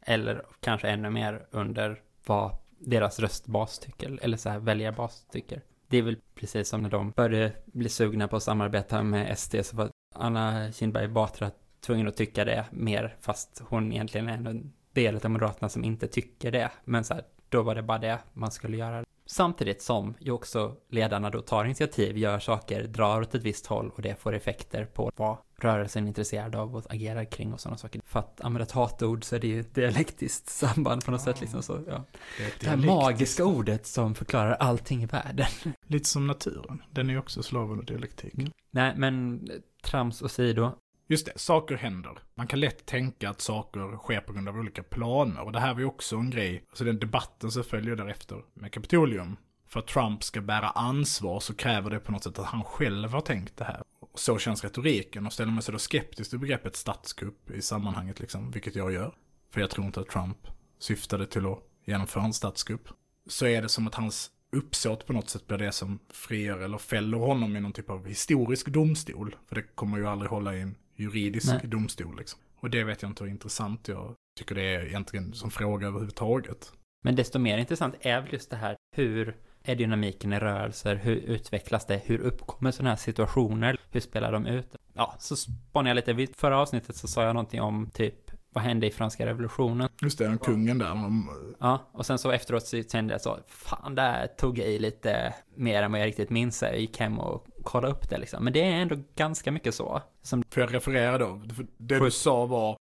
[0.00, 5.62] Eller kanske ännu mer under vad deras röstbas tycker, eller så här väljarbas tycker.
[5.88, 9.54] Det är väl precis som när de började bli sugna på att samarbeta med SD,
[9.62, 14.72] så var Anna Kinberg Batra tvungen att tycka det mer, fast hon egentligen är en
[14.92, 16.70] del av Moderaterna som inte tycker det.
[16.84, 19.04] Men så här, då var det bara det man skulle göra.
[19.26, 23.90] Samtidigt som ju också ledarna då tar initiativ, gör saker, drar åt ett visst håll
[23.94, 28.00] och det får effekter på vad rörelsen intresserad av och agerar kring och sådana saker.
[28.04, 31.40] För att använda ett hatord så är det ju ett dialektiskt samband på något sätt
[31.40, 32.04] liksom så, ja.
[32.38, 35.46] Det, Det här magiska ordet som förklarar allting i världen.
[35.86, 36.82] Lite som naturen.
[36.90, 38.34] Den är ju också slav under dialektik.
[38.70, 39.48] Nej, men
[39.82, 40.72] trams åsido.
[41.08, 42.18] Just det, saker händer.
[42.34, 45.40] Man kan lätt tänka att saker sker på grund av olika planer.
[45.40, 48.72] Och det här var ju också en grej, alltså den debatten som följer därefter med
[48.72, 49.36] Kapitolium.
[49.68, 53.12] För att Trump ska bära ansvar så kräver det på något sätt att han själv
[53.12, 53.82] har tänkt det här.
[54.14, 58.50] Så känns retoriken och ställer man sig då skeptisk till begreppet statskupp i sammanhanget liksom,
[58.50, 59.14] vilket jag gör.
[59.50, 60.38] För jag tror inte att Trump
[60.78, 62.88] syftade till att genomföra en statskupp.
[63.26, 66.78] Så är det som att hans uppsåt på något sätt blir det som frigör eller
[66.78, 69.36] fäller honom i någon typ av historisk domstol.
[69.48, 71.60] För det kommer ju aldrig hålla i en juridisk Nej.
[71.64, 72.40] domstol liksom.
[72.60, 76.72] Och det vet jag inte hur intressant jag tycker det är egentligen som fråga överhuvudtaget.
[77.04, 81.16] Men desto mer intressant är väl just det här, hur är dynamiken i rörelser, hur
[81.16, 84.76] utvecklas det, hur uppkommer sådana här situationer, hur spelar de ut?
[84.94, 88.64] Ja, så spanar jag lite, vid förra avsnittet så sa jag någonting om typ, vad
[88.64, 89.88] hände i franska revolutionen?
[90.02, 90.88] Just det, den kungen där.
[90.88, 94.78] De, Ja, och sen så efteråt så kände jag så, fan där tog jag i
[94.78, 96.62] lite mer än vad jag riktigt minns.
[96.62, 98.44] Jag gick hem och kollade upp det liksom.
[98.44, 100.02] Men det är ändå ganska mycket så.
[100.22, 101.42] Som, Får jag referera då?
[101.78, 102.76] Det du sa var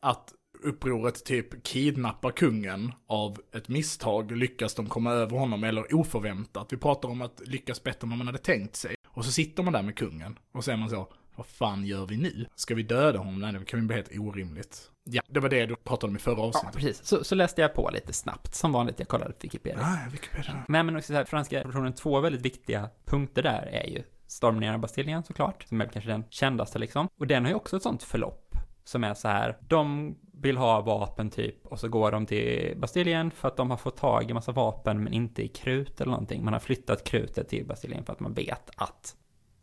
[0.00, 6.72] att upproret typ kidnappar kungen av ett misstag, lyckas de komma över honom eller oförväntat.
[6.72, 8.94] Vi pratar om att lyckas bättre än vad man hade tänkt sig.
[9.06, 12.16] Och så sitter man där med kungen och är man så, vad fan gör vi
[12.16, 12.46] nu?
[12.54, 13.40] Ska vi döda honom?
[13.40, 14.90] Nej, det kan ju bli helt orimligt.
[15.04, 16.72] Ja, det var det du pratade om i förra ja, avsnittet.
[16.76, 17.04] precis.
[17.04, 18.98] Så, så läste jag på lite snabbt, som vanligt.
[18.98, 19.80] Jag kollade på Wikipedia.
[19.82, 20.64] Nej, Wikipedia.
[20.68, 24.74] Men, men också så här, franska revolutionen, två väldigt viktiga punkter där är ju stormningen
[24.74, 27.08] av Bastiljen såklart, som är kanske den kändaste liksom.
[27.16, 30.80] Och den har ju också ett sånt förlopp som är så här, de vill ha
[30.80, 34.34] vapen typ och så går de till Bastiljen för att de har fått tag i
[34.34, 36.44] massa vapen men inte i krut eller någonting.
[36.44, 39.16] Man har flyttat krutet till Bastiljen för att man vet att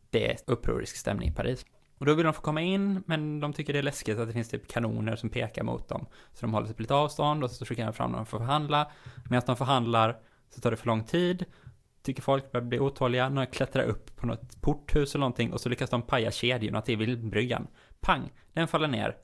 [0.09, 1.65] det är upprorisk stämning i Paris.
[1.97, 4.33] Och då vill de få komma in, men de tycker det är läskigt att det
[4.33, 6.05] finns typ kanoner som pekar mot dem.
[6.33, 8.43] Så de håller sig på lite avstånd och så skickar de fram dem för att
[8.43, 8.91] förhandla.
[9.29, 11.45] Medan de förhandlar så tar det för lång tid.
[12.01, 13.29] Tycker folk börjar bli otåliga.
[13.29, 16.97] Några klättrar upp på något porthus eller någonting och så lyckas de paja kedjorna till
[16.97, 17.67] vildbryggan.
[18.01, 18.31] Pang!
[18.53, 19.15] Den faller ner.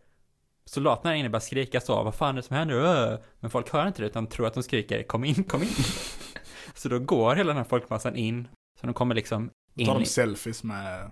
[0.69, 2.75] Soldaterna där inne börjar skrika så, vad fan är det som händer?
[2.75, 3.19] Öh!
[3.39, 5.69] Men folk hör inte det utan tror att de skriker, kom in, kom in.
[6.73, 8.47] så då går hela den här folkmassan in.
[8.81, 11.11] Så de kommer liksom in Tar de selfies med...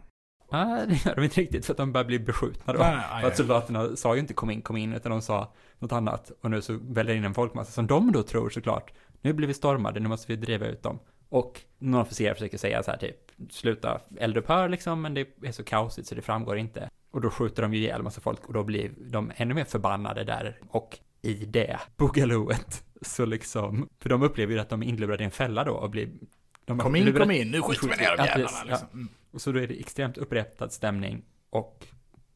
[0.51, 2.79] Nej, det gör de inte riktigt för att de börjar bli beskjutna då.
[2.79, 5.53] Nej, aj, för att soldaterna sa ju inte kom in, kom in, utan de sa
[5.79, 6.31] något annat.
[6.41, 8.93] Och nu så väljer in en folkmassa som de då tror såklart.
[9.21, 10.99] Nu blir vi stormade, nu måste vi driva ut dem.
[11.29, 13.17] Och någon officer försöker säga så här typ,
[13.49, 16.89] sluta eldupphör liksom, men det är så kaosigt så det framgår inte.
[17.13, 20.23] Och då skjuter de ju ihjäl massa folk och då blir de ännu mer förbannade
[20.23, 20.59] där.
[20.69, 25.25] Och i det boogalooet så liksom, för de upplever ju att de är inlurade i
[25.25, 26.09] en fälla då och blir...
[26.65, 28.71] De Kom in, kom in, nu skjuter vi ner de jävlarna precis, ja.
[28.71, 28.87] liksom.
[28.93, 29.09] Mm.
[29.31, 31.87] och så då är det extremt upprättad stämning och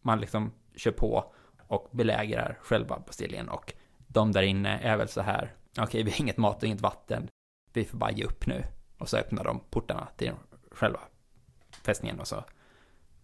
[0.02, 1.34] man liksom kör på
[1.68, 3.74] och belägrar själva Bastiljen och
[4.08, 7.28] de där inne är väl så här, okej vi har inget mat och inget vatten,
[7.74, 8.64] vi får bara ge upp nu.
[8.98, 10.32] Och så öppnar de portarna till
[10.72, 11.00] själva
[11.84, 12.44] fästningen och så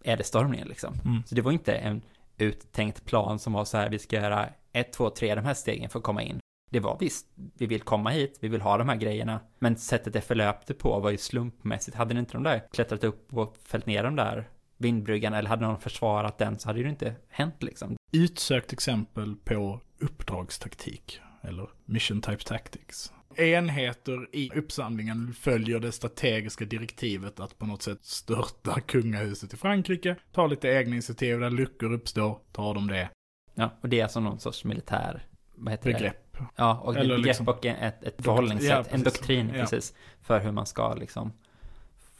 [0.04, 0.94] är det stormningen liksom.
[1.04, 1.22] Mm.
[1.26, 2.02] Så det var inte en
[2.38, 5.90] uttänkt plan som var så här, vi ska göra ett, två, tre, de här stegen
[5.90, 6.38] för att komma in.
[6.70, 10.12] Det var visst, vi vill komma hit, vi vill ha de här grejerna, men sättet
[10.12, 11.96] det förlöpte på var ju slumpmässigt.
[11.96, 15.66] Hade ni inte de där klättrat upp och fällt ner de där vindbryggan eller hade
[15.66, 17.96] någon försvarat den så hade det ju inte hänt liksom.
[18.12, 23.12] Utsökt exempel på uppdragstaktik, eller mission type tactics.
[23.36, 30.16] Enheter i uppsamlingen följer det strategiska direktivet att på något sätt störta kungahuset i Frankrike,
[30.32, 33.08] tar lite egna initiativ där luckor uppstår, tar de det.
[33.54, 35.96] Ja, och det är alltså någon sorts militär, vad heter det?
[35.98, 36.36] Begrepp.
[36.56, 39.60] Ja, och Eller begrepp liksom- och ett, ett förhållningssätt, Ja, en doktrin Ja.
[39.60, 41.32] precis, för hur man ska liksom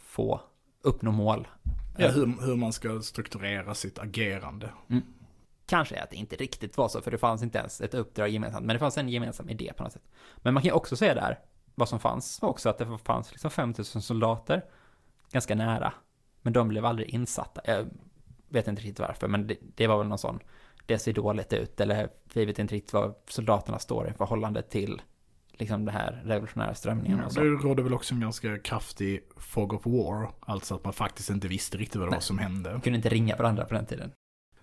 [0.05, 0.41] få
[0.81, 1.47] uppnå mål.
[1.97, 4.69] Ja, hur, hur man ska strukturera sitt agerande.
[5.65, 8.65] Kanske att det inte riktigt var så, för det fanns inte ens ett uppdrag gemensamt,
[8.65, 10.09] men det fanns en gemensam idé på något sätt.
[10.37, 11.39] Men man kan ju också säga där,
[11.75, 14.65] vad som fanns var också att det fanns liksom 5000 soldater,
[15.31, 15.93] ganska nära,
[16.41, 17.61] men de blev aldrig insatta.
[17.65, 17.87] Jag
[18.49, 20.39] vet inte riktigt varför, men det, det var väl någon sån,
[20.85, 25.01] det ser dåligt ut, eller vi vet inte riktigt vad soldaterna står i förhållande till
[25.51, 27.39] liksom det här revolutionära strömningen och så.
[27.39, 31.47] Det rådde väl också en ganska kraftig fog of war, alltså att man faktiskt inte
[31.47, 32.71] visste riktigt vad det var som hände.
[32.71, 34.11] De kunde inte ringa varandra på den tiden.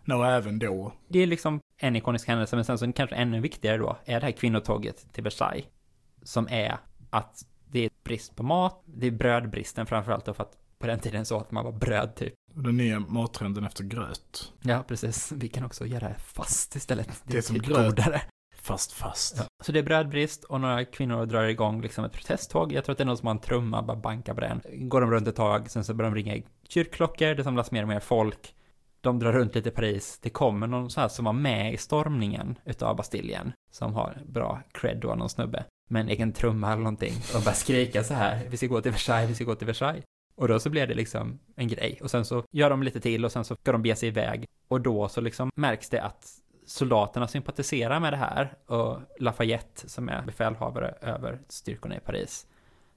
[0.04, 0.92] Nå, även då.
[1.08, 4.26] Det är liksom en ikonisk händelse, men sen så kanske ännu viktigare då är det
[4.26, 5.64] här kvinnotåget till Versailles.
[6.22, 6.76] Som är
[7.10, 10.98] att det är brist på mat, det är brödbristen framförallt då för att på den
[10.98, 12.34] tiden så att man var bröd typ.
[12.54, 14.52] Den nya mattrenden efter gröt.
[14.60, 15.32] Ja, precis.
[15.32, 17.22] Vi kan också göra fast istället.
[17.24, 17.86] Det är som lite gröt.
[17.86, 18.22] godare.
[18.54, 19.36] Fast fast.
[19.38, 19.44] Ja.
[19.64, 22.72] Så det är brödbrist och några kvinnor drar igång liksom ett protesttåg.
[22.72, 24.60] Jag tror att det är någon som har en trumma, bara bankar på den.
[24.88, 27.88] Går de runt ett tag, sen så börjar de ringa kyrkklockor, det samlas mer och
[27.88, 28.54] mer folk.
[29.02, 30.18] De drar runt lite i Paris.
[30.22, 34.62] Det kommer någon så här som var med i stormningen utav Bastiljen, som har bra
[34.72, 38.46] cred då, någon snubbe, med en egen trumma eller någonting och bara skrika så här,
[38.50, 40.04] vi ska gå till Versailles, vi ska gå till Versailles.
[40.34, 41.98] Och då så blev det liksom en grej.
[42.02, 44.46] Och sen så gör de lite till och sen så ska de bege sig iväg.
[44.68, 46.28] Och då så liksom märks det att
[46.66, 52.46] soldaterna sympatiserar med det här och Lafayette som är befälhavare över styrkorna i Paris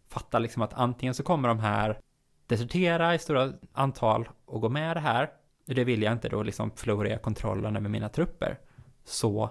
[0.08, 2.00] fattar liksom att antingen så kommer de här
[2.48, 5.30] desertera i stora antal och gå med det här
[5.66, 8.60] det vill jag inte då liksom förlorar kontrollen över mina trupper
[9.04, 9.50] så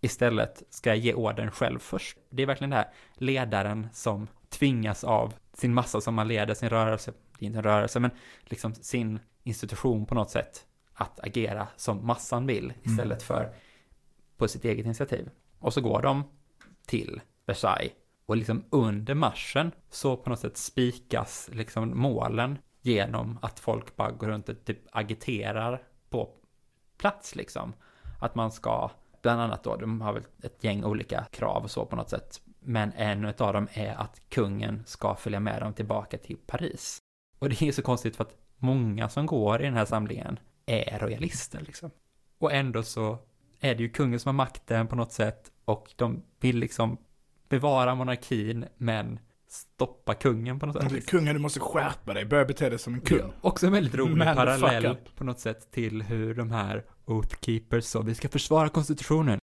[0.00, 2.18] istället ska jag ge orden själv först.
[2.30, 6.68] Det är verkligen det här ledaren som tvingas av sin massa som man leder, sin
[6.68, 8.10] rörelse, det är inte en rörelse, men
[8.44, 13.54] liksom sin institution på något sätt att agera som massan vill istället för
[14.36, 15.30] på sitt eget initiativ.
[15.58, 16.24] Och så går de
[16.86, 17.92] till Versailles
[18.26, 24.10] och liksom under marschen så på något sätt spikas liksom målen genom att folk bara
[24.10, 26.30] går runt och typ agiterar på
[26.98, 27.72] plats liksom.
[28.20, 28.90] Att man ska,
[29.22, 32.40] bland annat då, de har väl ett gäng olika krav och så på något sätt.
[32.60, 36.98] Men en av dem är att kungen ska följa med dem tillbaka till Paris.
[37.38, 40.98] Och det är så konstigt för att många som går i den här samlingen är
[40.98, 41.90] royalister liksom.
[42.38, 43.18] Och ändå så
[43.60, 46.98] är det ju kungen som har makten på något sätt och de vill liksom
[47.48, 49.18] bevara monarkin men
[49.54, 51.06] stoppa kungen på något sätt.
[51.06, 52.24] Kungen, du måste skärpa dig.
[52.24, 53.18] Börja bete dig som en kung.
[53.18, 57.84] Ja, också en väldigt rolig Man parallell på något sätt till hur de här Oathkeepers
[57.84, 59.38] så, vi ska försvara konstitutionen.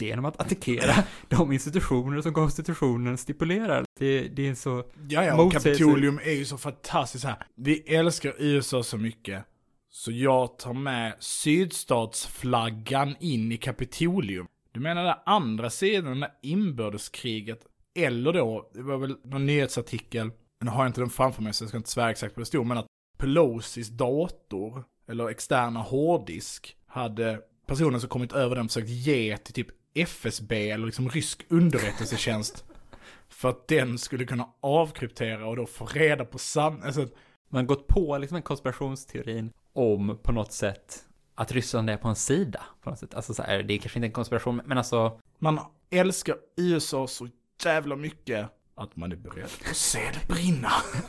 [0.00, 0.94] genom att attackera
[1.28, 3.84] de institutioner som konstitutionen stipulerar.
[3.98, 4.84] Det, det är så...
[5.08, 7.46] Ja, ja, och Kapitolium är ju så fantastiskt här.
[7.54, 9.44] Vi älskar USA så mycket.
[9.90, 14.46] Så jag tar med sydstatsflaggan in i Kapitolium.
[14.72, 17.60] Du menar den andra sidan, det inbördeskriget.
[17.94, 20.30] Eller då, det var väl någon nyhetsartikel,
[20.60, 22.46] nu har jag inte den framför mig så jag ska inte svära exakt på det
[22.46, 22.86] stod, men att
[23.18, 29.68] Pelosis dator, eller externa hårddisk, hade personen som kommit över den försökt ge till typ
[29.94, 32.64] FSB eller liksom rysk underrättelsetjänst.
[33.28, 36.82] för att den skulle kunna avkryptera och då få reda på sann...
[36.82, 37.08] Alltså,
[37.48, 41.04] man gått på liksom en konspirationsteorin om på något sätt
[41.34, 42.62] att Ryssland är på en sida.
[42.82, 43.14] På något sätt.
[43.14, 45.20] Alltså så här, det är kanske inte en konspiration, men alltså...
[45.38, 47.28] Man älskar USA så
[47.64, 50.72] jävla mycket att man är beredd att se det brinna.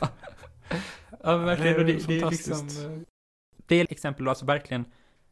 [1.22, 1.86] ja, men verkligen.
[1.86, 2.68] Det, det, det är liksom...
[3.66, 4.84] Det är exempel alltså verkligen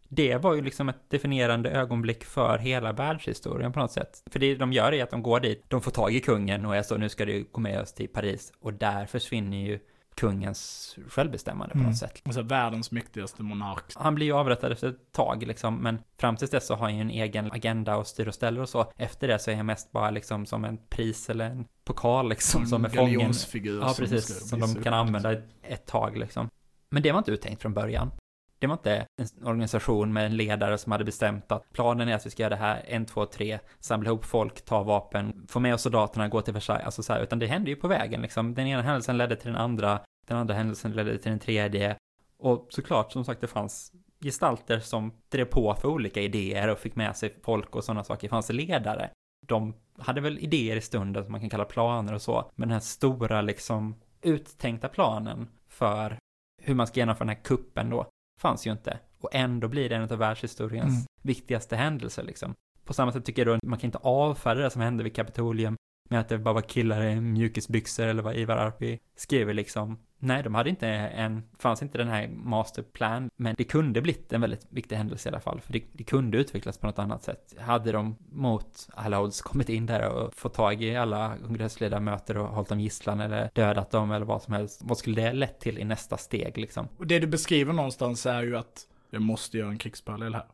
[0.09, 4.23] det var ju liksom ett definierande ögonblick för hela världshistorien på något sätt.
[4.31, 6.77] För det de gör är att de går dit, de får tag i kungen och
[6.77, 8.53] är så, nu ska du gå med oss till Paris.
[8.61, 9.79] Och där försvinner ju
[10.15, 11.95] kungens självbestämmande på något mm.
[11.95, 12.23] sätt.
[12.25, 13.85] Alltså världens mäktigaste monark.
[13.95, 16.95] Han blir ju avrättad efter ett tag liksom, men fram tills dess så har han
[16.95, 18.93] ju en egen agenda och styr och ställer och så.
[18.97, 22.61] Efter det så är han mest bara liksom som en pris eller en pokal liksom,
[22.61, 23.33] som, som är fången.
[23.81, 26.49] Ja, precis, som, som de kan använda ett, ett tag liksom.
[26.91, 28.11] Men det var inte uttänkt från början.
[28.59, 32.27] Det var inte en organisation med en ledare som hade bestämt att planen är att
[32.27, 35.75] vi ska göra det här, en, två, tre, samla ihop folk, ta vapen, få med
[35.75, 38.55] oss soldaterna, gå till Versailles, alltså så här, utan det hände ju på vägen liksom.
[38.55, 41.97] Den ena händelsen ledde till den andra, den andra händelsen ledde till den tredje.
[42.39, 46.97] Och såklart, som sagt, det fanns gestalter som drev på för olika idéer och fick
[46.97, 48.23] med sig folk och sådana saker.
[48.23, 49.11] Det fanns ledare.
[49.47, 52.51] De hade väl idéer i stunden som man kan kalla planer och så.
[52.55, 56.19] Men den här stora liksom uttänkta planen för
[56.63, 58.07] hur man ska genomföra den här kuppen då,
[58.41, 58.99] fanns ju inte.
[59.21, 61.07] Och ändå blir det en av världshistoriens mm.
[61.23, 62.55] viktigaste händelser liksom.
[62.85, 65.17] På samma sätt tycker jag då att man kan inte avfärda det som hände vid
[65.17, 65.77] Kapitolium
[66.11, 69.99] med att det bara var killar i mjukisbyxor eller vad Ivar Arpi skriver liksom.
[70.19, 74.41] Nej, de hade inte en, fanns inte den här masterplan, men det kunde blivit en
[74.41, 77.55] väldigt viktig händelse i alla fall, för det, det kunde utvecklas på något annat sätt.
[77.59, 82.49] Hade de mot alla odds kommit in där och fått tag i alla kongressledamöter och
[82.49, 85.79] hållit dem gisslan eller dödat dem eller vad som helst, vad skulle det lett till
[85.79, 86.89] i nästa steg liksom?
[86.99, 90.47] Och det du beskriver någonstans är ju att jag måste göra en krigsparallell här.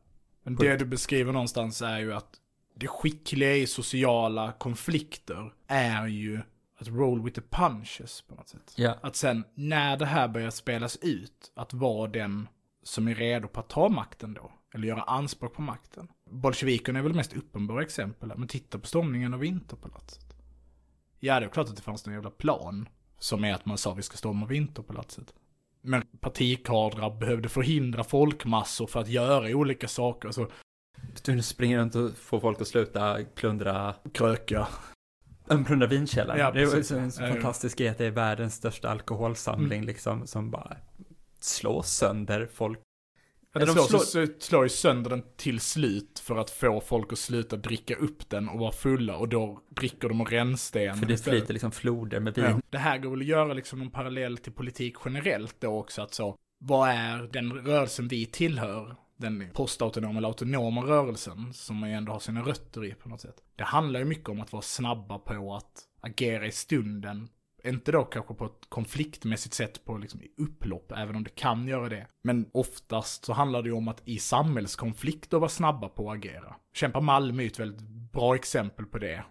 [0.43, 2.31] Men det du beskriver någonstans är ju att
[2.81, 6.41] det skickliga i sociala konflikter är ju
[6.81, 8.75] att roll with the punches på något sätt.
[8.79, 8.99] Yeah.
[9.03, 12.49] Att sen när det här börjar spelas ut, att vara den
[12.83, 14.53] som är redo på att ta makten då.
[14.75, 16.09] Eller göra anspråk på makten.
[16.31, 20.35] Bolsjevikerna är väl mest uppenbara exempel men titta på stormningen av Vinterpalatset.
[21.19, 22.89] Ja, det är klart att det fanns en jävla plan.
[23.19, 25.35] Som är att man sa vi ska storma Vinterpalatset.
[25.83, 30.31] Men partikadrar behövde förhindra folkmassor för att göra olika saker.
[30.31, 30.51] Så
[31.25, 33.95] du springer runt och får folk att sluta plundra...
[34.13, 34.69] Kröka.
[35.67, 36.41] Plundra vinkällaren.
[36.41, 39.87] Ja, det är så, en så fantastisk grej att det är världens största alkoholsamling mm.
[39.87, 40.77] liksom som bara
[41.41, 42.79] slår sönder folk.
[43.53, 44.41] Ja, det slår, slår...
[44.41, 48.49] slår ju sönder den till slut för att få folk att sluta dricka upp den
[48.49, 50.97] och vara fulla och då dricker de och rännsten.
[50.97, 52.45] För det flyter liksom floder med vin.
[52.45, 52.61] Ja.
[52.71, 56.15] Det här går väl att göra liksom en parallell till politik generellt då också att
[56.15, 58.97] så, vad är den rörelsen vi tillhör?
[59.21, 63.21] Den postautonoma eller autonoma rörelsen som man ju ändå har sina rötter i på något
[63.21, 63.37] sätt.
[63.57, 67.29] Det handlar ju mycket om att vara snabba på att agera i stunden.
[67.65, 71.89] Inte då kanske på ett konfliktmässigt sätt på liksom upplopp, även om det kan göra
[71.89, 72.07] det.
[72.23, 76.57] Men oftast så handlar det ju om att i samhällskonflikter vara snabba på att agera.
[76.75, 79.25] Kämpa Malmö är ett väldigt bra exempel på det.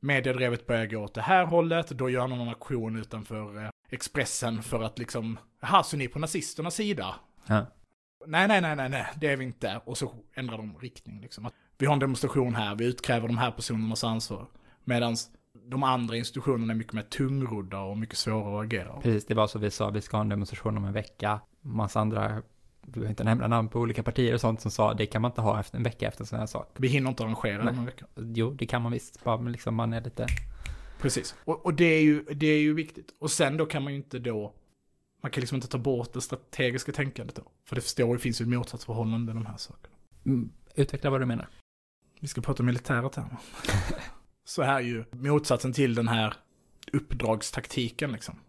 [0.00, 4.82] Mediedrevet börjar gå åt det här hållet, då gör någon aktion utanför eh, Expressen för
[4.82, 7.14] att liksom, jaha, så ni är på nazisternas sida?
[7.46, 7.66] Ja
[8.26, 9.80] nej, nej, nej, nej, nej, det är vi inte.
[9.84, 11.50] Och så ändrar de riktning liksom.
[11.78, 14.46] Vi har en demonstration här, vi utkräver de här personernas ansvar.
[14.84, 15.16] Medan
[15.66, 19.00] de andra institutionerna är mycket mer tungrodda och mycket svårare att agera.
[19.00, 21.40] Precis, det var så vi sa, vi ska ha en demonstration om en vecka.
[21.60, 22.42] Massa andra,
[22.82, 25.30] vi behöver inte nämna namn på olika partier och sånt som sa, det kan man
[25.30, 26.74] inte ha efter en vecka efter en sån här sak.
[26.76, 28.06] Vi hinner inte arrangera den en vecka.
[28.16, 30.26] Jo, det kan man visst, bara liksom man är lite...
[31.00, 33.14] Precis, och, och det, är ju, det är ju viktigt.
[33.18, 34.54] Och sen då kan man ju inte då
[35.24, 37.42] man kan liksom inte ta bort det strategiska tänkandet då.
[37.64, 39.94] För det förstår ju, finns ju ett motsatsförhållande i de här sakerna.
[40.26, 41.48] Mm, utveckla vad du menar.
[42.20, 43.36] Vi ska prata militära termer.
[44.44, 46.34] så här ju, motsatsen till den här
[46.92, 48.40] uppdragstaktiken liksom.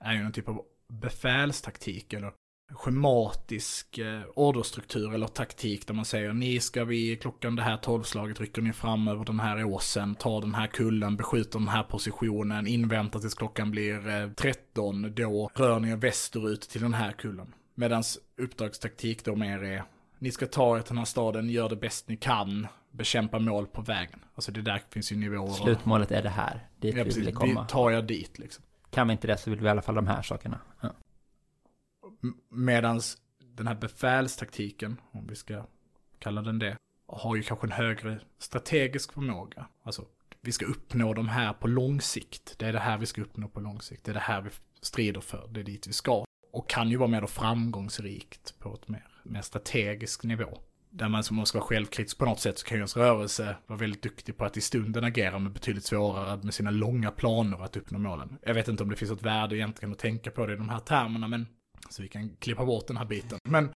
[0.00, 2.32] Är ju en typ av befälstaktik eller
[2.74, 8.40] schematisk eh, orderstruktur eller taktik där man säger ni ska vi klockan det här tolvslaget
[8.40, 12.66] rycker ni fram över den här åsen, tar den här kullen, beskjuter den här positionen,
[12.66, 17.54] inväntar tills klockan blir eh, 13, då rör ni er västerut till den här kullen.
[17.74, 19.84] Medans uppdragstaktik då mer är
[20.18, 23.66] ni ska ta er till den här staden, gör det bäst ni kan, bekämpa mål
[23.66, 24.20] på vägen.
[24.34, 25.50] Alltså det där finns ju nivåer.
[25.50, 27.64] Slutmålet är det här, dit ja, vi vill komma.
[27.64, 28.64] Tar jag dit liksom.
[28.90, 30.60] Kan vi inte det så vill vi i alla fall de här sakerna.
[30.80, 30.90] Ja.
[32.48, 33.00] Medan
[33.54, 35.66] den här befälstaktiken, om vi ska
[36.18, 39.66] kalla den det, har ju kanske en högre strategisk förmåga.
[39.82, 40.04] Alltså,
[40.40, 42.58] vi ska uppnå de här på lång sikt.
[42.58, 44.04] Det är det här vi ska uppnå på lång sikt.
[44.04, 44.50] Det är det här vi
[44.80, 45.48] strider för.
[45.52, 46.24] Det är dit vi ska.
[46.52, 50.58] Och kan ju vara mer då framgångsrikt på ett mer, mer strategisk nivå.
[50.90, 53.78] Där man som måste vara självkritisk på något sätt så kan ju ens rörelse vara
[53.78, 57.76] väldigt duktig på att i stunden agera med betydligt svårare med sina långa planer att
[57.76, 58.38] uppnå målen.
[58.42, 60.68] Jag vet inte om det finns något värde egentligen att tänka på det i de
[60.68, 61.46] här termerna, men
[61.90, 63.38] så vi kan klippa bort den här biten.
[63.44, 63.72] Men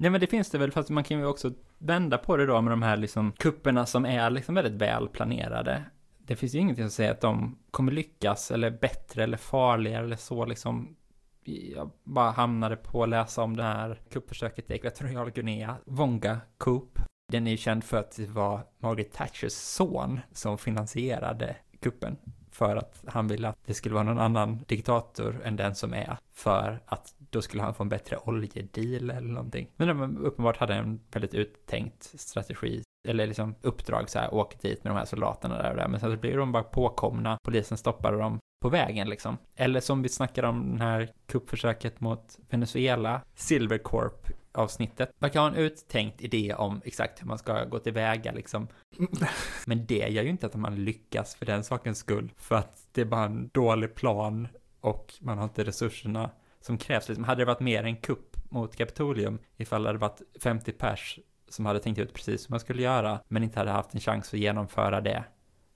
[0.00, 2.60] Nej men det finns det väl, fast man kan ju också vända på det då
[2.60, 5.84] med de här liksom kupperna som är liksom väldigt väl planerade.
[6.18, 10.16] Det finns ju ingenting som säger att de kommer lyckas eller bättre eller farligare eller
[10.16, 10.96] så liksom.
[11.44, 16.98] Jag bara hamnade på att läsa om det här kuppförsöket i Ekvatorial Guinea, Vonga Coup.
[17.32, 22.16] Den är ju känd för att det var Margaret Thatchers son som finansierade kuppen
[22.50, 26.16] för att han ville att det skulle vara någon annan diktator än den som är,
[26.32, 29.68] för att då skulle han få en bättre oljedeal eller någonting.
[29.76, 34.84] Men de uppenbart hade en väldigt uttänkt strategi, eller liksom uppdrag så här, åk dit
[34.84, 37.78] med de här soldaterna där och där, men sen så blir de bara påkomna, polisen
[37.78, 39.36] stoppade dem på vägen liksom.
[39.56, 45.10] Eller som vi snackade om den här kuppförsöket mot Venezuela, Silvercorp avsnittet.
[45.18, 48.68] Man kan ha en uttänkt idé om exakt hur man ska gå tillväga liksom.
[49.66, 52.32] Men det gör ju inte att man lyckas för den sakens skull.
[52.36, 54.48] För att det är bara en dålig plan
[54.80, 56.30] och man har inte resurserna
[56.60, 57.08] som krävs.
[57.08, 61.18] Liksom, hade det varit mer en kupp mot Kapitolium ifall det hade varit 50 pers
[61.48, 64.34] som hade tänkt ut precis hur man skulle göra men inte hade haft en chans
[64.34, 65.24] att genomföra det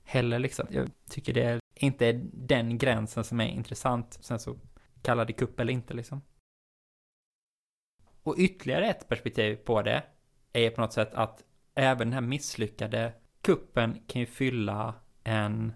[0.04, 0.66] heller liksom.
[0.70, 4.18] Jag tycker det är inte den gränsen som är intressant.
[4.20, 4.56] Sen så
[5.02, 6.22] kalla det kupp eller inte liksom.
[8.24, 10.02] Och ytterligare ett perspektiv på det
[10.52, 11.44] är på något sätt att
[11.74, 13.12] även den här misslyckade
[13.42, 14.94] kuppen kan ju fylla
[15.24, 15.72] en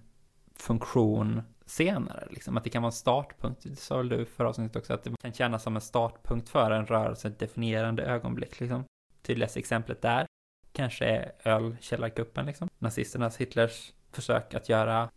[0.57, 3.63] funktion senare, liksom att det kan vara en startpunkt.
[3.63, 6.71] Det sa väl du förra avsnittet också, att det kan kännas som en startpunkt för
[6.71, 8.85] en rörelse, ett definierande ögonblick, liksom.
[9.23, 10.27] Tydligaste exemplet där
[10.73, 12.69] kanske är ölkällarkuppen, liksom.
[12.79, 15.11] Nazisternas, Hitlers försök att göra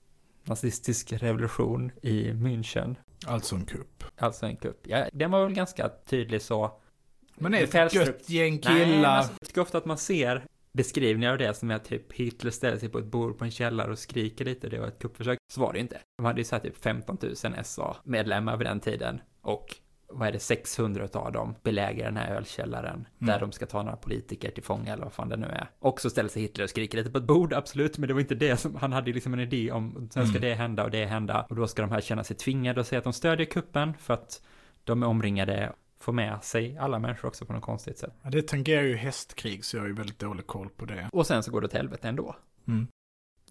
[0.44, 2.96] nazistisk revolution i München.
[3.28, 4.04] Alltså en kupp.
[4.18, 4.88] Alltså en kupp.
[4.88, 6.82] Ja, den var väl ganska tydlig så.
[7.42, 9.10] Men det är ett gött gäng Nej, killar.
[9.10, 12.78] alltså, jag tycker ofta att man ser beskrivningar av det som är typ Hitler ställer
[12.78, 15.38] sig på ett bord på en källare och skriker lite, det var ett kuppförsök.
[15.54, 15.98] Så var det inte.
[16.18, 19.22] De hade ju så här typ 15 000 SA-medlemmar vid den tiden.
[19.42, 19.76] Och
[20.14, 23.98] vad är det, 600 av dem belägrar den här ölkällaren där de ska ta några
[23.98, 25.70] politiker till fånga eller vad fan det nu är.
[25.80, 28.22] Och så ställer sig Hitler och skriker lite på ett bord, absolut, men det var
[28.22, 30.92] inte det som, han hade ju liksom en idé om, sen ska det hända och
[30.92, 33.46] det hända och då ska de här känna sig tvingade att säga att de stödjer
[33.46, 34.42] kuppen för att
[34.84, 38.14] de är omringade, får med sig alla människor också på något konstigt sätt.
[38.24, 41.10] Ja, det tangerar ju hästkrig så jag har ju väldigt dålig koll på det.
[41.14, 42.36] Och sen så går det åt helvete ändå.
[42.68, 42.88] Mm.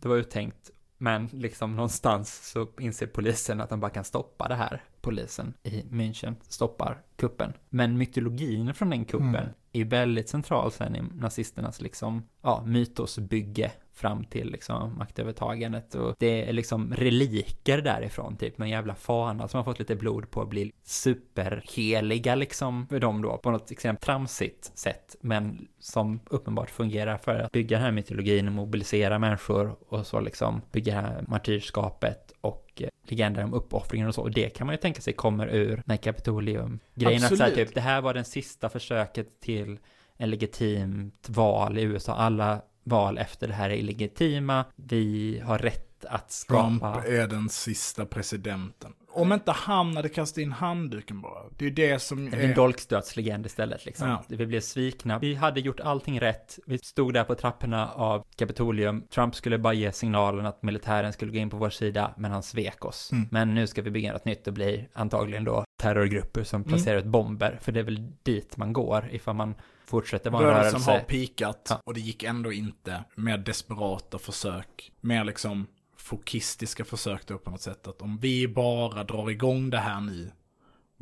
[0.01, 4.55] Det var uttänkt, men liksom någonstans så inser polisen att de bara kan stoppa det
[4.55, 4.83] här.
[5.01, 7.53] Polisen i München stoppar kuppen.
[7.69, 9.49] Men mytologin från den kuppen Mm.
[9.73, 16.15] är ju väldigt central sen i nazisternas liksom, ja, mytosbygge fram till liksom maktövertagandet och
[16.19, 20.31] det är liksom reliker därifrån, typ med en jävla fana som har fått lite blod
[20.31, 26.21] på att bli superheliga liksom för dem då på något extremt tramsigt sätt men som
[26.31, 30.95] uppenbart fungerar för att bygga den här mytologin och mobilisera människor och så liksom bygga
[30.95, 34.23] det här martyrskapet och eh, legender om uppoffringen och så.
[34.23, 37.23] Och det kan man ju tänka sig kommer ur när Kapitolium-grejen.
[37.23, 37.69] Att så här, Absolut.
[37.69, 39.79] typ, det här var den sista försöket till
[40.17, 42.15] en legitimt val i USA.
[42.15, 44.64] Alla val efter det här är illegitima.
[44.76, 47.05] Vi har rätt att Trump skapa...
[47.07, 48.93] är den sista presidenten.
[49.12, 51.43] Om inte han hade kastat in handduken bara.
[51.59, 52.55] Det är det som Det blir en är...
[52.55, 54.09] dolkstötslegend istället liksom.
[54.09, 54.24] Ja.
[54.28, 55.18] Vi blev svikna.
[55.18, 56.59] Vi hade gjort allting rätt.
[56.66, 59.03] Vi stod där på trapporna av Kapitolium.
[59.14, 62.43] Trump skulle bara ge signalen att militären skulle gå in på vår sida, men han
[62.43, 63.12] svek oss.
[63.12, 63.28] Mm.
[63.30, 66.68] Men nu ska vi bygga något nytt och bli antagligen då terrorgrupper som Mm.
[66.68, 67.59] placerar ut bomber.
[67.62, 69.55] För det är väl dit man går ifall man
[69.91, 70.91] fortsätter vara en Rörelsen rörelse.
[70.91, 71.80] har pikat Ja.
[71.84, 73.05] och det gick ändå inte.
[73.16, 74.93] Mer desperata försök.
[75.01, 75.66] Mer liksom
[75.97, 77.86] fokistiska försök då på något sätt.
[77.88, 80.32] Att om vi bara drar igång det här nu.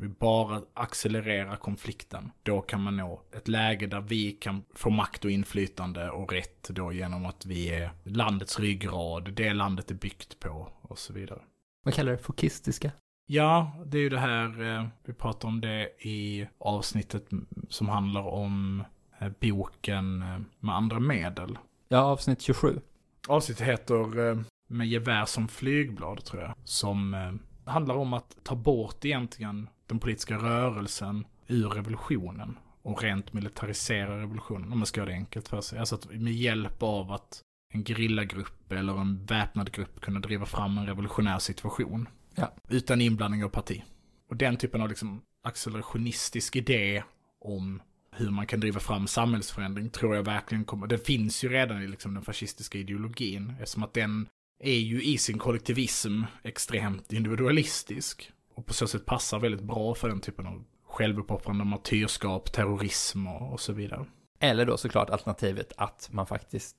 [0.00, 2.30] Vi bara accelererar konflikten.
[2.42, 6.68] Då kan man nå ett läge där vi kan få makt och inflytande och rätt
[6.68, 9.32] då genom att vi är landets ryggrad.
[9.34, 11.40] Det landet är byggt på och så vidare.
[11.84, 12.18] Vad kallar det?
[12.18, 12.90] Fokistiska?
[13.30, 17.26] Ja, det är ju det här, eh, vi pratar om det i avsnittet
[17.68, 18.84] som handlar om
[19.18, 21.58] eh, boken eh, med andra medel.
[21.88, 22.80] Ja, avsnitt 27.
[23.28, 26.54] Avsnittet heter Med gevär som flygblad tror jag.
[26.64, 27.16] Som
[27.64, 32.58] handlar om att ta bort egentligen den politiska rörelsen ur revolutionen.
[32.82, 35.78] och rent militarisera revolutionen, om man ska göra det enkelt för sig.
[35.78, 37.42] Alltså att med hjälp av att
[37.74, 42.08] en gerillagrupp eller en väpnad grupp kunna driva fram en revolutionär situation.
[42.38, 42.54] Ja.
[42.68, 43.82] Utan inblandning av parti.
[44.28, 47.02] Och den typen av liksom accelerationistisk idé
[47.40, 47.82] om
[48.12, 51.86] hur man kan driva fram samhällsförändring tror jag verkligen kommer, den finns ju redan i
[51.86, 54.28] liksom den fascistiska ideologin, eftersom att den
[54.60, 58.32] är ju i sin kollektivism extremt individualistisk.
[58.54, 63.52] Och på så sätt passar väldigt bra för den typen av självuppoffrande martyrskap, terrorism och,
[63.52, 64.06] och så vidare.
[64.40, 66.76] Eller då såklart alternativet att man faktiskt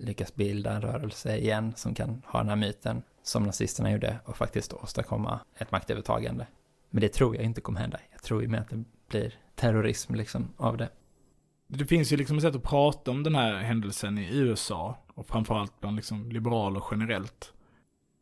[0.00, 4.36] lyckas bilda en rörelse igen som kan ha den här myten som nazisterna gjorde och
[4.36, 6.46] faktiskt åstadkomma ett maktövertagande.
[6.90, 8.00] Men det tror jag inte kommer hända.
[8.12, 10.88] Jag tror ju mer att det blir terrorism liksom av det.
[11.66, 15.26] Det finns ju liksom ett sätt att prata om den här händelsen i USA och
[15.26, 17.52] framförallt bland liksom liberaler generellt.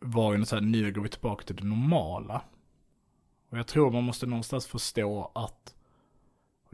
[0.00, 2.42] Var ju något så här, nu går vi tillbaka till det normala.
[3.50, 5.74] Och jag tror man måste någonstans förstå att,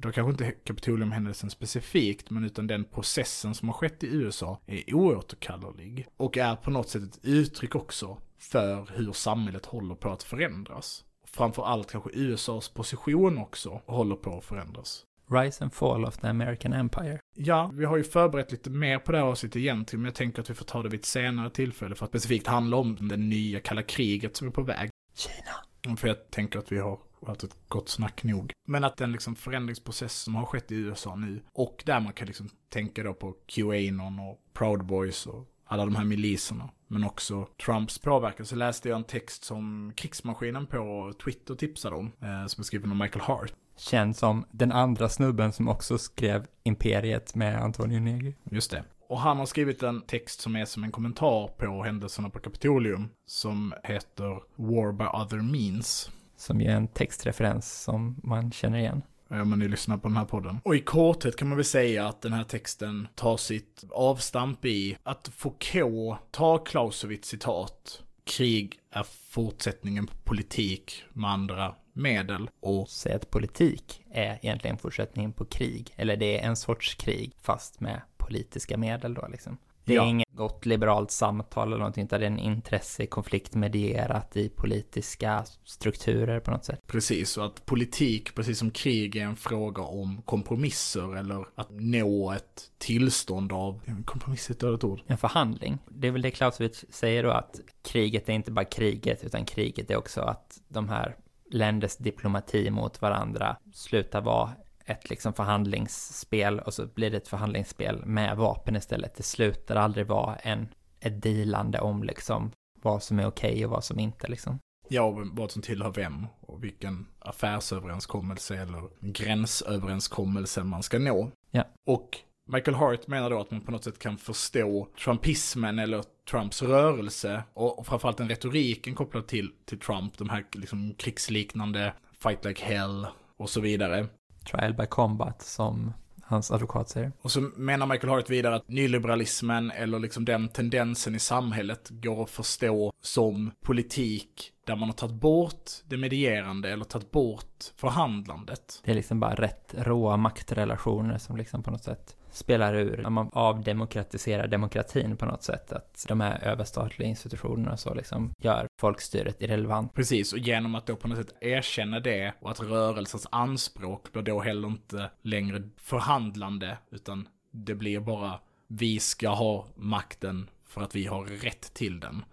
[0.05, 4.95] då kanske inte Kapitoliumhändelsen specifikt, men utan den processen som har skett i USA är
[4.95, 6.07] oåterkallelig.
[6.17, 11.05] Och är på något sätt ett uttryck också för hur samhället håller på att förändras.
[11.27, 15.05] Framförallt kanske USAs position också håller på att förändras.
[15.31, 17.19] Rise and fall of the American Empire.
[17.37, 20.43] Ja, vi har ju förberett lite mer på det här avsnittet egentligen, men jag tänker
[20.43, 23.17] att vi får ta det vid ett senare tillfälle för att specifikt handla om det
[23.17, 24.91] nya kalla kriget som är på väg.
[25.15, 25.97] Kina.
[25.97, 26.99] För jag tänker att vi har
[27.29, 28.53] haft ett gott snack nog.
[28.67, 32.27] Men att den liksom förändringsprocess som har skett i USA nu, och där man kan
[32.27, 37.49] liksom tänka då på Qanon och Proud Boys och alla de här miliserna, men också
[37.65, 42.61] Trumps påverkan, så läste jag en text som krigsmaskinen på Twitter tipsade om, eh, som
[42.61, 43.53] är skriven av Michael Hart.
[43.77, 48.35] Känd som den andra snubben som också skrev Imperiet med Antonio Negri.
[48.51, 48.85] Just det.
[49.09, 53.09] Och han har skrivit en text som är som en kommentar på händelserna på Kapitolium,
[53.27, 56.11] som heter War by other means.
[56.37, 59.03] Som ju är en textreferens som man känner igen.
[59.29, 60.61] Om man nu lyssnar på den här podden.
[60.65, 64.97] Och i korthet kan man väl säga att den här texten tar sitt avstamp i
[65.03, 68.03] att Foucault tar Clausewitz citat.
[68.25, 72.51] Krig är fortsättningen på politik med andra medel.
[72.61, 75.93] Och Säg att politik är egentligen fortsättningen på krig.
[75.97, 79.59] Eller det är en sorts krig, fast med politiska medel då liksom.
[79.85, 80.07] Det är Ja.
[80.07, 86.41] inget gott liberalt samtal eller någonting, utan det är en intressekonflikt medierat i politiska strukturer
[86.41, 86.81] på något sätt.
[86.87, 92.33] precis, och att politik, precis som krig, är en fråga om kompromisser eller att nå
[92.33, 95.01] ett tillstånd av, kompromiss är ett dödligt ord.
[95.07, 95.79] En förhandling.
[95.89, 99.91] Det är väl det Clausewitz säger då, att kriget är inte bara kriget, utan kriget
[99.91, 101.17] är också att de här
[101.51, 104.51] länders diplomati mot varandra slutar vara
[104.85, 109.15] ett liksom förhandlingsspel och så blir det ett förhandlingsspel med vapen istället.
[109.17, 110.69] Det slutar aldrig vara en,
[111.01, 112.51] ett dealande om liksom
[112.83, 114.59] vad som är okej och vad som inte liksom.
[114.89, 121.31] Ja, vad som tillhör vem och vilken affärsöverenskommelse eller gränsöverenskommelse man ska nå.
[121.51, 121.65] Ja.
[121.87, 126.63] Och Michael Hart menar då att man på något sätt kan förstå trumpismen eller Trumps
[126.63, 132.45] rörelse och, och framförallt den retoriken kopplad till, till Trump, de här liksom krigsliknande fight
[132.45, 133.07] like hell
[133.37, 134.07] och så vidare.
[134.45, 135.93] Trial by combat som
[136.23, 137.13] hans advokat säger.
[137.23, 142.23] Och så menar Michael Hart vidare att nyliberalismen eller liksom den tendensen i samhället går
[142.23, 148.83] att förstå som politik där man har tagit bort det medierande eller tagit bort förhandlandet.
[148.85, 153.03] Det är liksom bara rätt råa maktrelationer som liksom på något sätt spelar ur.
[153.03, 155.73] När man avdemokratiserar demokratin på något sätt.
[155.73, 159.95] Att de här överstatliga institutionerna så liksom gör folkstyret irrelevant.
[159.95, 164.23] Precis, och genom att då på något sätt erkänna det och att rörelsens anspråk blir
[164.23, 170.95] då heller inte längre förhandlande, utan det blir bara vi ska ha makten för att
[170.95, 172.25] vi har rätt till den.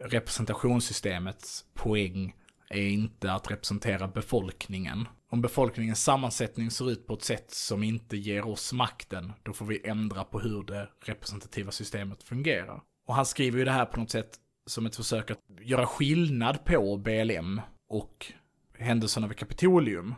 [0.00, 2.34] Representationssystemets poäng
[2.70, 5.08] är inte att representera befolkningen.
[5.32, 9.66] Om befolkningens sammansättning ser ut på ett sätt som inte ger oss makten, då får
[9.66, 12.82] vi ändra på hur det representativa systemet fungerar.
[13.06, 14.30] Och han skriver ju det här på något sätt
[14.66, 18.32] som ett försök att göra skillnad på BLM och
[18.78, 20.14] händelserna vid Kapitolium.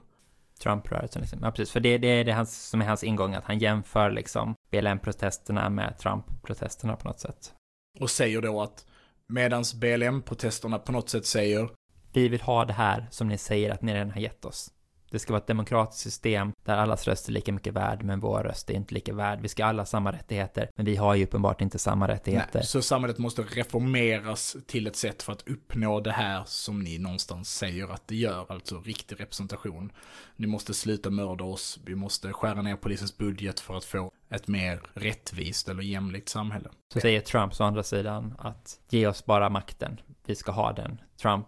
[0.62, 1.38] Trump-rörelsen liksom.
[1.42, 1.72] Ja, precis.
[1.72, 5.70] För det, det är det hans, som är hans ingång, att han jämför liksom BLM-protesterna
[5.70, 7.54] med Trump-protesterna på något sätt.
[8.00, 8.86] Och säger då att
[9.26, 11.70] medans BLM-protesterna på något sätt säger
[12.12, 14.73] Vi vill ha det här som ni säger att ni redan har gett oss.
[15.14, 18.42] Det ska vara ett demokratiskt system där allas röst är lika mycket värd, men vår
[18.42, 19.40] röst är inte lika värd.
[19.40, 22.58] Vi ska alla ha samma rättigheter, men vi har ju uppenbart inte samma rättigheter.
[22.58, 26.98] Nej, så samhället måste reformeras till ett sätt för att uppnå det här som ni
[26.98, 29.92] någonstans säger att det gör, alltså riktig representation.
[30.36, 34.48] Ni måste sluta mörda oss, vi måste skära ner polisens budget för att få ett
[34.48, 36.68] mer rättvist eller jämlikt samhälle.
[36.92, 41.00] Så säger Trump å andra sidan att ge oss bara makten, vi ska ha den.
[41.20, 41.46] Trump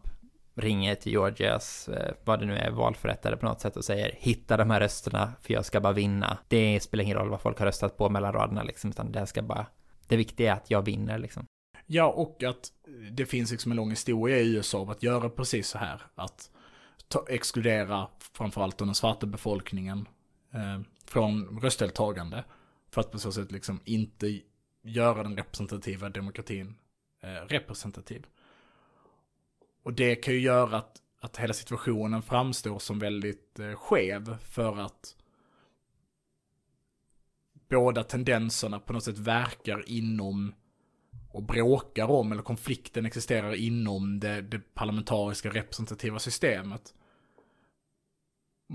[0.56, 4.56] ringer till Georgias, eh, vad det nu är, valförrättare på något sätt och säger hitta
[4.56, 6.38] de här rösterna för jag ska bara vinna.
[6.48, 9.42] Det spelar ingen roll vad folk har röstat på mellan raderna liksom, utan det ska
[9.42, 9.66] bara,
[10.06, 11.46] det viktiga är att jag vinner liksom.
[11.86, 12.72] Ja, och att
[13.10, 16.02] det finns liksom en lång historia i USA av att göra precis så här.
[16.14, 16.50] Att
[17.08, 20.08] ta, exkludera framförallt den svarta befolkningen
[20.54, 22.44] eh, från röstdeltagande.
[22.90, 24.40] För att på så sätt liksom inte
[24.82, 26.74] göra den representativa demokratin
[27.22, 28.26] eh, representativ.
[29.86, 34.76] Och det kan ju göra att, att hela situationen framstår som väldigt eh, skev för
[34.76, 35.16] att
[37.68, 40.54] båda tendenserna på något sätt verkar inom
[41.32, 46.94] och bråkar om, eller konflikten existerar inom det, det parlamentariska representativa systemet.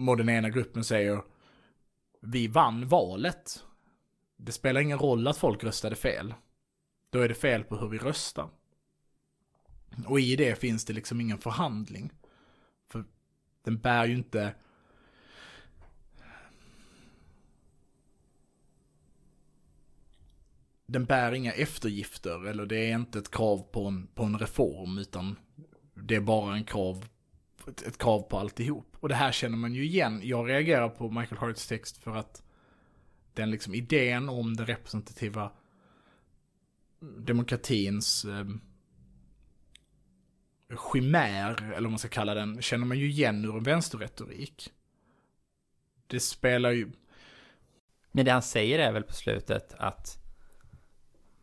[0.07, 1.24] Och den ena gruppen säger
[2.22, 3.66] vi vann valet.
[4.38, 6.34] Det spelar ingen roll att folk röstade fel.
[7.09, 8.49] Då är det fel på hur vi röstar.
[10.07, 12.11] Och i det finns det liksom ingen förhandling.
[12.91, 13.03] För
[13.63, 14.55] den bär ju inte...
[20.85, 24.97] Den bär inga eftergifter, eller det är inte ett krav på en, på en reform,
[24.97, 25.35] utan
[25.93, 27.05] det är bara en krav,
[27.67, 28.97] ett, ett krav på alltihop.
[28.99, 30.19] Och det här känner man ju igen.
[30.23, 32.43] Jag reagerar på Michael Harts text för att
[33.33, 35.51] den liksom idén om den representativa
[37.17, 38.45] demokratins eh,
[40.78, 44.72] chimär, eller vad man ska kalla den, känner man ju igen ur en vänsterretorik.
[46.07, 46.91] Det spelar ju...
[48.11, 50.17] Men det han säger är väl på slutet att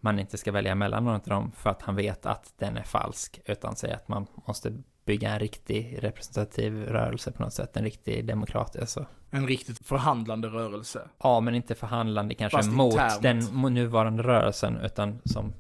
[0.01, 2.83] man inte ska välja mellan någon av dem för att han vet att den är
[2.83, 4.73] falsk, utan säger att man måste
[5.05, 8.81] bygga en riktig representativ rörelse på något sätt, en riktig demokratisk.
[8.81, 9.07] Alltså.
[9.31, 11.09] En riktigt förhandlande rörelse.
[11.19, 13.23] Ja, men inte förhandlande kanske Fast mot internt.
[13.23, 13.39] den
[13.75, 15.53] nuvarande rörelsen, utan som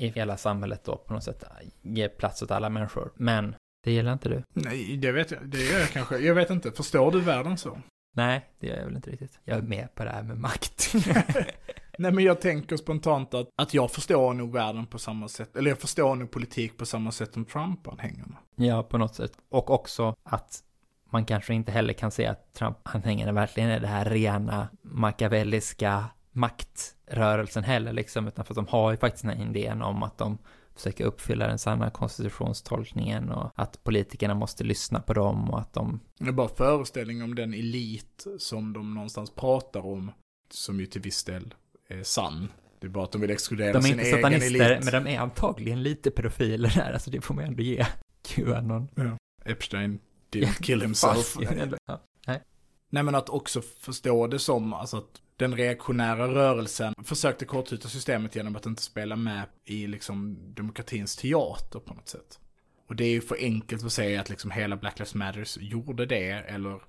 [0.00, 1.44] i hela samhället då på något sätt
[1.82, 3.12] ger plats åt alla människor.
[3.14, 4.42] Men det gillar inte du.
[4.54, 5.48] Nej, det vet jag.
[5.48, 6.18] Det gör jag kanske.
[6.18, 6.72] Jag vet inte.
[6.72, 7.78] Förstår du världen så?
[8.16, 9.38] Nej, det gör jag väl inte riktigt.
[9.44, 10.94] Jag är med på det här med makt.
[11.98, 15.56] Nej, men jag tänker spontant att, att jag förstår nog världen på samma sätt.
[15.56, 18.36] Eller jag förstår nog politik på samma sätt som Trump-anhängarna.
[18.56, 19.32] ja, på något sätt.
[19.48, 20.62] Och också att
[21.12, 27.64] man kanske inte heller kan se att Trump-anhängarna verkligen är det här rena machiavelliska maktrörelsen
[27.64, 30.38] heller liksom, utan för att de har ju faktiskt den här idén om att de
[30.74, 36.00] försöker uppfylla den sanna konstitutionstolkningen och att politikerna måste lyssna på dem och att de...
[36.18, 40.12] Det är bara föreställning om den elit som de någonstans pratar om,
[40.50, 41.54] som ju till viss del
[41.88, 42.48] är sann.
[42.80, 44.84] Det är bara att de vill exkludera De är sin inte egen satanister, elit.
[44.84, 47.86] men de är antagligen lite pedofiler där, alltså det får man ändå ge
[48.22, 48.88] Qanon.
[49.44, 49.98] Epstein
[50.30, 51.36] did kill himself.
[51.86, 52.00] Ja.
[52.92, 58.36] Nej men att också förstå det som alltså att den reaktionära rörelsen försökte kortsluta systemet
[58.36, 62.38] genom att inte spela med i liksom demokratins teater på något sätt.
[62.88, 66.06] Och det är ju för enkelt att säga att liksom hela Black Lives Matters gjorde
[66.06, 66.80] det eller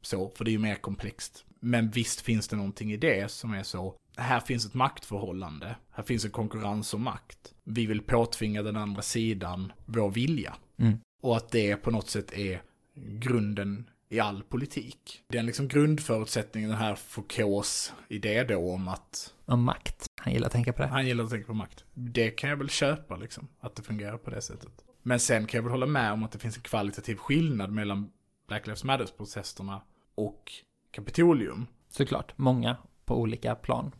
[0.00, 1.44] så, för det är ju mer komplext.
[1.60, 6.02] Men visst finns det någonting i det som är så, här finns ett maktförhållande, här
[6.02, 7.54] finns en konkurrens om makt.
[7.64, 10.54] Vi vill påtvinga den andra sidan vår vilja.
[10.78, 10.98] Mm.
[11.22, 12.62] Och att det på något sätt är
[12.94, 15.22] grunden i all politik.
[15.28, 20.06] Den liksom grundförutsättningen, den här Foucaults idé då om att Om makt.
[20.20, 20.88] Han gillar att tänka på det.
[20.88, 21.84] han gillar att tänka på makt.
[21.94, 24.72] Det kan jag väl köpa liksom, att det fungerar på det sättet.
[25.02, 28.10] Men sen kan jag väl hålla med om att det finns en kvalitativ skillnad mellan
[28.48, 29.80] Black Lives Matters-processerna
[30.14, 30.52] och
[30.90, 31.66] Kapitolium.
[31.90, 33.94] Såklart, många på olika plan.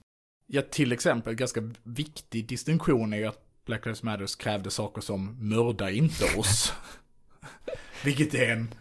[0.46, 5.48] Ja, till exempel, ganska viktig distinktion är ju att Black Lives Matters krävde saker som
[5.48, 6.72] mörda inte oss.
[8.04, 8.74] Vilket är en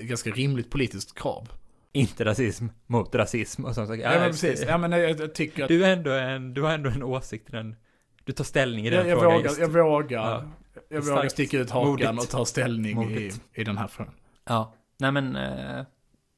[0.00, 1.48] ganska rimligt politiskt krav.
[1.92, 4.00] Inte rasism mot rasism och sånt.
[4.00, 4.64] Ja, men precis.
[4.68, 5.68] Ja, men jag, jag tycker att...
[5.68, 7.76] Du, är ändå en, du har ändå en åsikt i den.
[8.24, 9.60] Du tar ställning i den Jag, jag, frågan vågar, just.
[9.60, 10.50] jag vågar, Ja.
[10.88, 12.22] jag vågar sticka ut hakan Modigt.
[12.24, 13.40] och ta ställning i, Modigt.
[13.54, 14.14] i den här frågan.
[14.44, 15.84] Ja, nej men eh,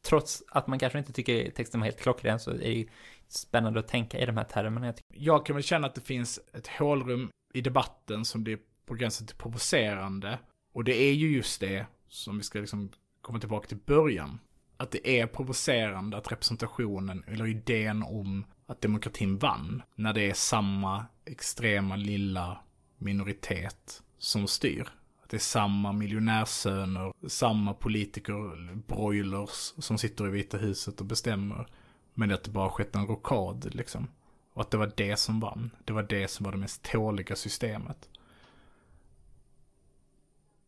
[0.06, 2.86] trots att man kanske inte tycker texten var helt klockren så är det ju
[3.28, 4.86] spännande att tänka i de här termerna.
[4.86, 4.94] Jag.
[5.08, 9.26] Jag kan väl känna att det finns ett hålrum i debatten som blir på gränsen
[9.26, 10.38] till provocerande.
[10.74, 12.90] Och det är ju just det som vi ska liksom
[13.26, 14.38] komma tillbaka till början.
[14.76, 20.34] Att det är provocerande att representationen, eller idén om att demokratin vann, när det är
[20.34, 22.58] samma extrema lilla
[22.98, 24.88] minoritet som styr.
[25.22, 31.66] Att det är samma miljonärssöner, samma politiker, broilers, som sitter i Vita huset och bestämmer.
[32.14, 34.08] Men att det bara skett en rockad liksom.
[34.52, 35.70] Och att det var det som vann.
[35.84, 38.08] Det var det som var det mest tåliga systemet.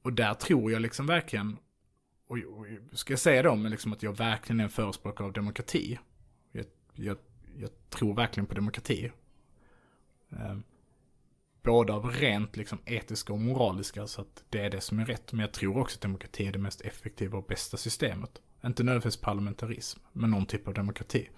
[0.02, 1.56] Och där tror jag liksom verkligen,
[2.28, 2.66] och, och
[2.98, 5.98] ska jag säga då, men liksom att jag verkligen är en förespråkare av demokrati.
[6.52, 7.16] Jag, jag,
[7.56, 9.12] jag tror verkligen på demokrati.
[10.30, 10.58] Eh,
[11.62, 15.32] Både av rent liksom etiska och moraliska, så att det är det som är rätt.
[15.32, 18.42] Men jag tror också att demokrati är det mest effektiva och bästa systemet.
[18.64, 21.28] Inte nödvändigtvis parlamentarism, men någon typ av demokrati.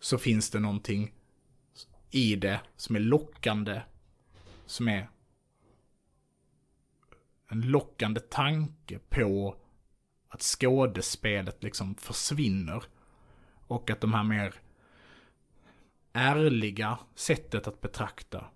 [0.00, 1.14] Så finns det någonting
[2.10, 3.82] i det som är lockande,
[4.66, 5.08] som är
[7.54, 9.56] en lockande tanke på
[10.28, 12.82] att skådespelet liksom försvinner.
[13.66, 14.54] Och att de här mer
[16.12, 18.46] ärliga sättet att betrakta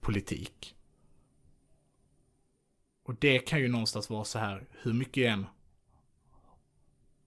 [0.00, 0.76] politik.
[3.02, 5.46] Och det kan ju någonstans vara så här, hur mycket jag än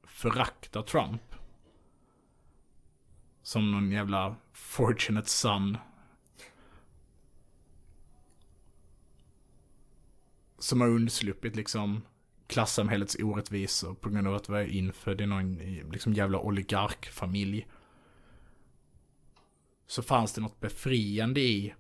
[0.03, 1.35] föraktar Trump.
[3.43, 5.77] Som någon jävla fortunate son.
[10.61, 12.01] Som har undsluppit liksom
[12.47, 15.55] klassamhällets orättvisor på grund av att vara infödd i någon
[15.91, 17.67] liksom jävla oligarkfamilj.
[19.87, 21.73] Så fanns det något befriande i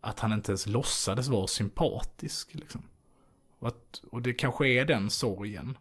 [0.00, 2.54] att han inte ens låtsades vara sympatisk.
[2.54, 2.82] Liksom.
[3.58, 5.78] Och, att, och det kanske är den sorgen.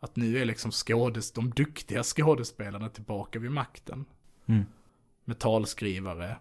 [0.00, 4.04] Att nu är liksom skådes, de duktiga skådespelarna tillbaka vid makten.
[4.46, 4.64] Mm.
[5.24, 6.36] Med talskrivare.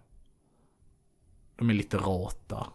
[1.55, 2.67] De är litterata.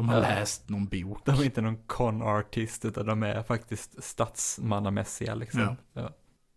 [0.00, 0.20] De har Ja.
[0.20, 1.24] läst någon bok.
[1.24, 5.60] De är inte någon con-artist, utan de är faktiskt statsmannamässiga liksom.
[5.60, 5.76] Ja.
[5.92, 6.10] Ja.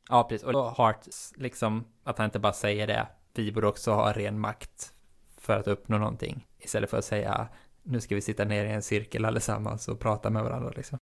[0.10, 0.48] ja, precis.
[0.48, 4.94] Och Hart, liksom, att han inte bara säger det, vi borde också ha ren makt
[5.38, 6.48] för att uppnå någonting.
[6.60, 7.48] Istället för att säga,
[7.84, 10.98] nu ska vi sitta ner i en cirkel allesammans och prata med varandra liksom.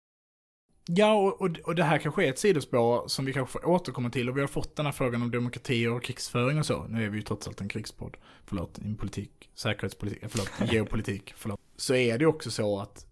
[0.95, 4.09] Ja, och, och, och det här kanske är ett sidospår som vi kanske får återkomma
[4.09, 4.29] till.
[4.29, 6.83] Och vi har fått den här frågan om demokrati och krigsföring och så.
[6.89, 8.17] Nu är vi ju trots allt en krigspodd.
[8.45, 11.59] Förlåt, en politik, säkerhetspolitik, förlåt, geopolitik, förlåt.
[11.75, 13.05] Så är det också så att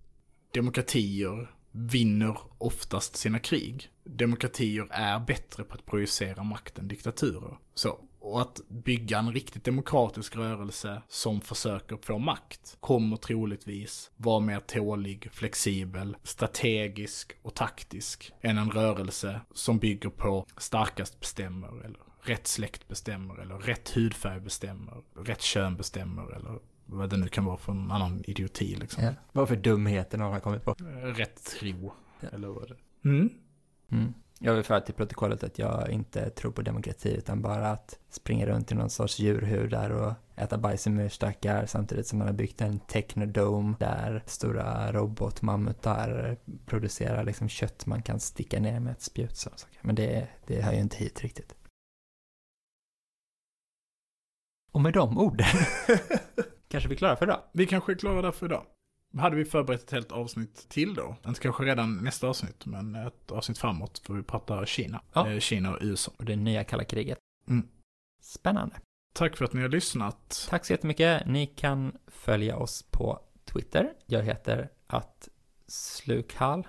[0.53, 3.89] demokratier vinner oftast sina krig.
[4.03, 7.57] Demokratier är bättre på att projicera makt än diktaturer.
[7.73, 14.39] Så, och att bygga en riktigt demokratisk rörelse som försöker få makt kommer troligtvis vara
[14.39, 21.99] mer tålig, flexibel, strategisk och taktisk än en rörelse som bygger på starkast bestämmer eller
[22.21, 27.45] rätt släkt bestämmer eller rätt hudfärg bestämmer, rätt kön bestämmer eller vad det nu kan
[27.45, 29.03] vara för en annan idioti liksom.
[29.03, 29.13] Ja.
[29.31, 30.75] Vad för dumheter har kommit på.
[31.03, 31.91] Rätt tro.
[32.19, 32.29] Ja.
[32.29, 33.29] Eller vad det mm.
[33.91, 34.13] Mm.
[34.39, 38.45] Jag vill föra till protokollet att jag inte tror på demokrati utan bara att springa
[38.45, 42.61] runt i någon sorts djurhudar och äta bajs i myrstackar samtidigt som man har byggt
[42.61, 49.37] en technodome där stora robotmammutar producerar liksom kött man kan sticka ner med ett spjut.
[49.37, 49.49] Så.
[49.81, 51.55] Men det, det hör ju inte hit riktigt.
[54.71, 55.47] Och med de orden
[56.67, 57.41] kanske vi är klara för idag.
[57.51, 58.65] Vi kanske är klara där för idag.
[59.17, 61.15] Hade vi förberett ett helt avsnitt till då?
[61.27, 65.01] Inte kanske redan nästa avsnitt, men ett avsnitt framåt för vi pratar Kina.
[65.13, 65.29] Ja.
[65.29, 66.11] Eh, Kina och USA.
[66.17, 67.17] Och det nya kalla kriget.
[67.47, 67.67] Mm.
[68.21, 68.75] Spännande.
[69.13, 70.47] Tack för att ni har lyssnat.
[70.49, 71.25] Tack så jättemycket.
[71.25, 73.93] Ni kan följa oss på Twitter.
[74.05, 75.29] Jag heter att
[75.67, 76.67] slukhall.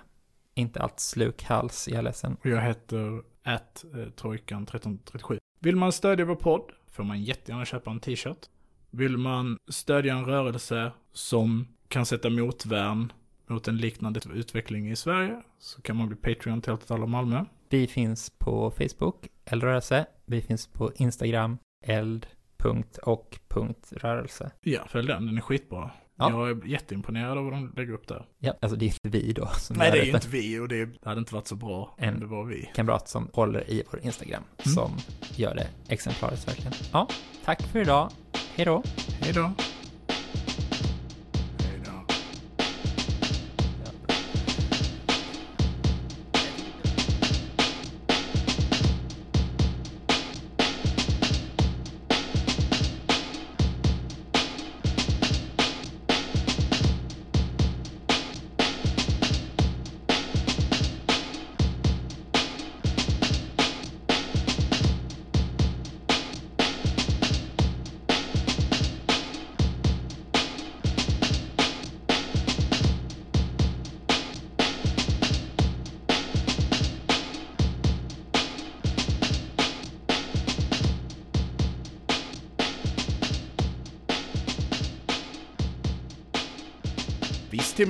[0.53, 2.37] Inte allt slukhals, jag är ledsen.
[2.39, 3.85] Och jag heter att
[4.15, 5.39] trojkan 1337.
[5.59, 8.49] Vill man stödja vår podd får man jättegärna köpa en t-shirt.
[8.89, 13.13] Vill man stödja en rörelse som kan sätta motvärn
[13.47, 17.45] mot en liknande utveckling i Sverige så kan man bli Patreon till Allt alla Malmö.
[17.69, 20.05] Vi finns på Facebook, eldrörelse.
[20.25, 24.51] Vi finns på Instagram, eld.och.rörelse.
[24.61, 25.91] Ja, följ den, den är skitbra.
[26.17, 26.29] Ja.
[26.31, 28.25] Jag är jätteimponerad av vad de lägger upp där.
[28.39, 30.59] Ja, alltså det är inte vi då som Nej, gör det är ju inte vi
[30.59, 32.69] och det, det hade inte varit så bra En- om det var vi.
[32.75, 34.75] kamrat som håller i vår Instagram Mm.
[34.75, 34.91] som
[35.35, 36.73] gör det exemplariskt verkligen.
[36.93, 37.07] Ja,
[37.45, 38.09] tack för idag.
[38.55, 38.83] Hej då.
[39.21, 39.51] Hej då.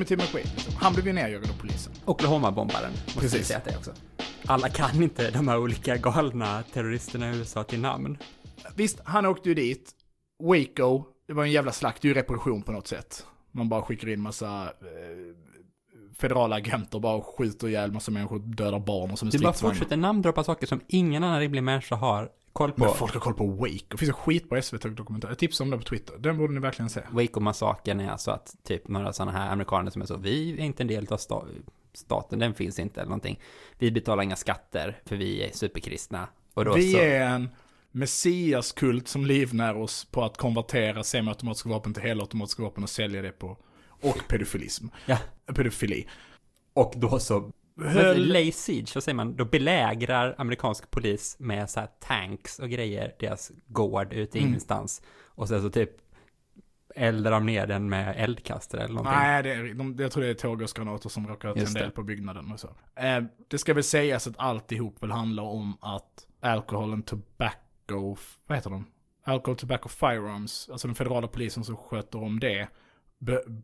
[0.09, 0.55] Timothy McVeigh.
[0.55, 0.73] Liksom.
[0.75, 1.93] Han blev ju nerjagad av polisen.
[2.05, 3.47] Oklahoma-bombaren, måste vi Precis.
[3.47, 3.93] säga att det är också.
[4.45, 8.17] Alla kan inte de här olika galna terroristerna i USA till namn.
[8.75, 9.91] Visst, han åkte ju dit.
[10.43, 13.25] Waco, det var en jävla slakt, det är ju repression på något sätt.
[13.51, 15.35] Man bara skickar in massa eh,
[16.19, 20.43] federala agenter, bara skjuter ihjäl massa människor, dödar barn och som Du bara fortsätter namndroppa
[20.43, 23.85] saker som ingen annan rimlig människa har koll på Men folk har koll på Wake.
[23.87, 25.27] Det finns en skitbra SVT-dokumentär.
[25.27, 26.17] Jag tipsar om den på Twitter.
[26.17, 27.01] Den borde ni verkligen se.
[27.11, 30.83] Waco-massakern är alltså att typ några sådana här amerikaner som är så, vi är inte
[30.83, 31.45] en del av sta
[31.93, 33.39] staten, den finns inte eller någonting.
[33.77, 36.27] Vi betalar inga skatter för vi är superkristna.
[36.75, 37.49] Vi så, är en
[37.91, 43.31] messiaskult som livnär oss på att konvertera semiautomatiska vapen till helautomatiska vapen och sälja det
[43.31, 43.57] på.
[44.01, 44.87] Och pedofilism.
[45.05, 45.17] Ja.
[45.55, 46.07] Pedofili.
[46.73, 47.51] och då så
[47.85, 52.69] Höll- Lay siege, så säger man, då belägrar amerikansk polis med så här tanks och
[52.69, 54.49] grejer deras gård ute i Mm.
[54.49, 55.01] ingenstans.
[55.25, 55.89] Och sen så typ
[56.95, 59.19] eldar de ner den med eldkastare eller någonting.
[59.19, 62.51] Nej, det är, de, jag tror det är tårgasgranater som råkar tända eld på byggnaden
[62.51, 62.67] och så.
[62.95, 68.17] Eh, det ska väl sägas att alltihop väl handlar om att alcohol and tobacco,
[68.47, 68.85] vad heter de?
[69.23, 72.67] Alcohol, tobacco, firearms, alltså den federala polisen som sköter om det.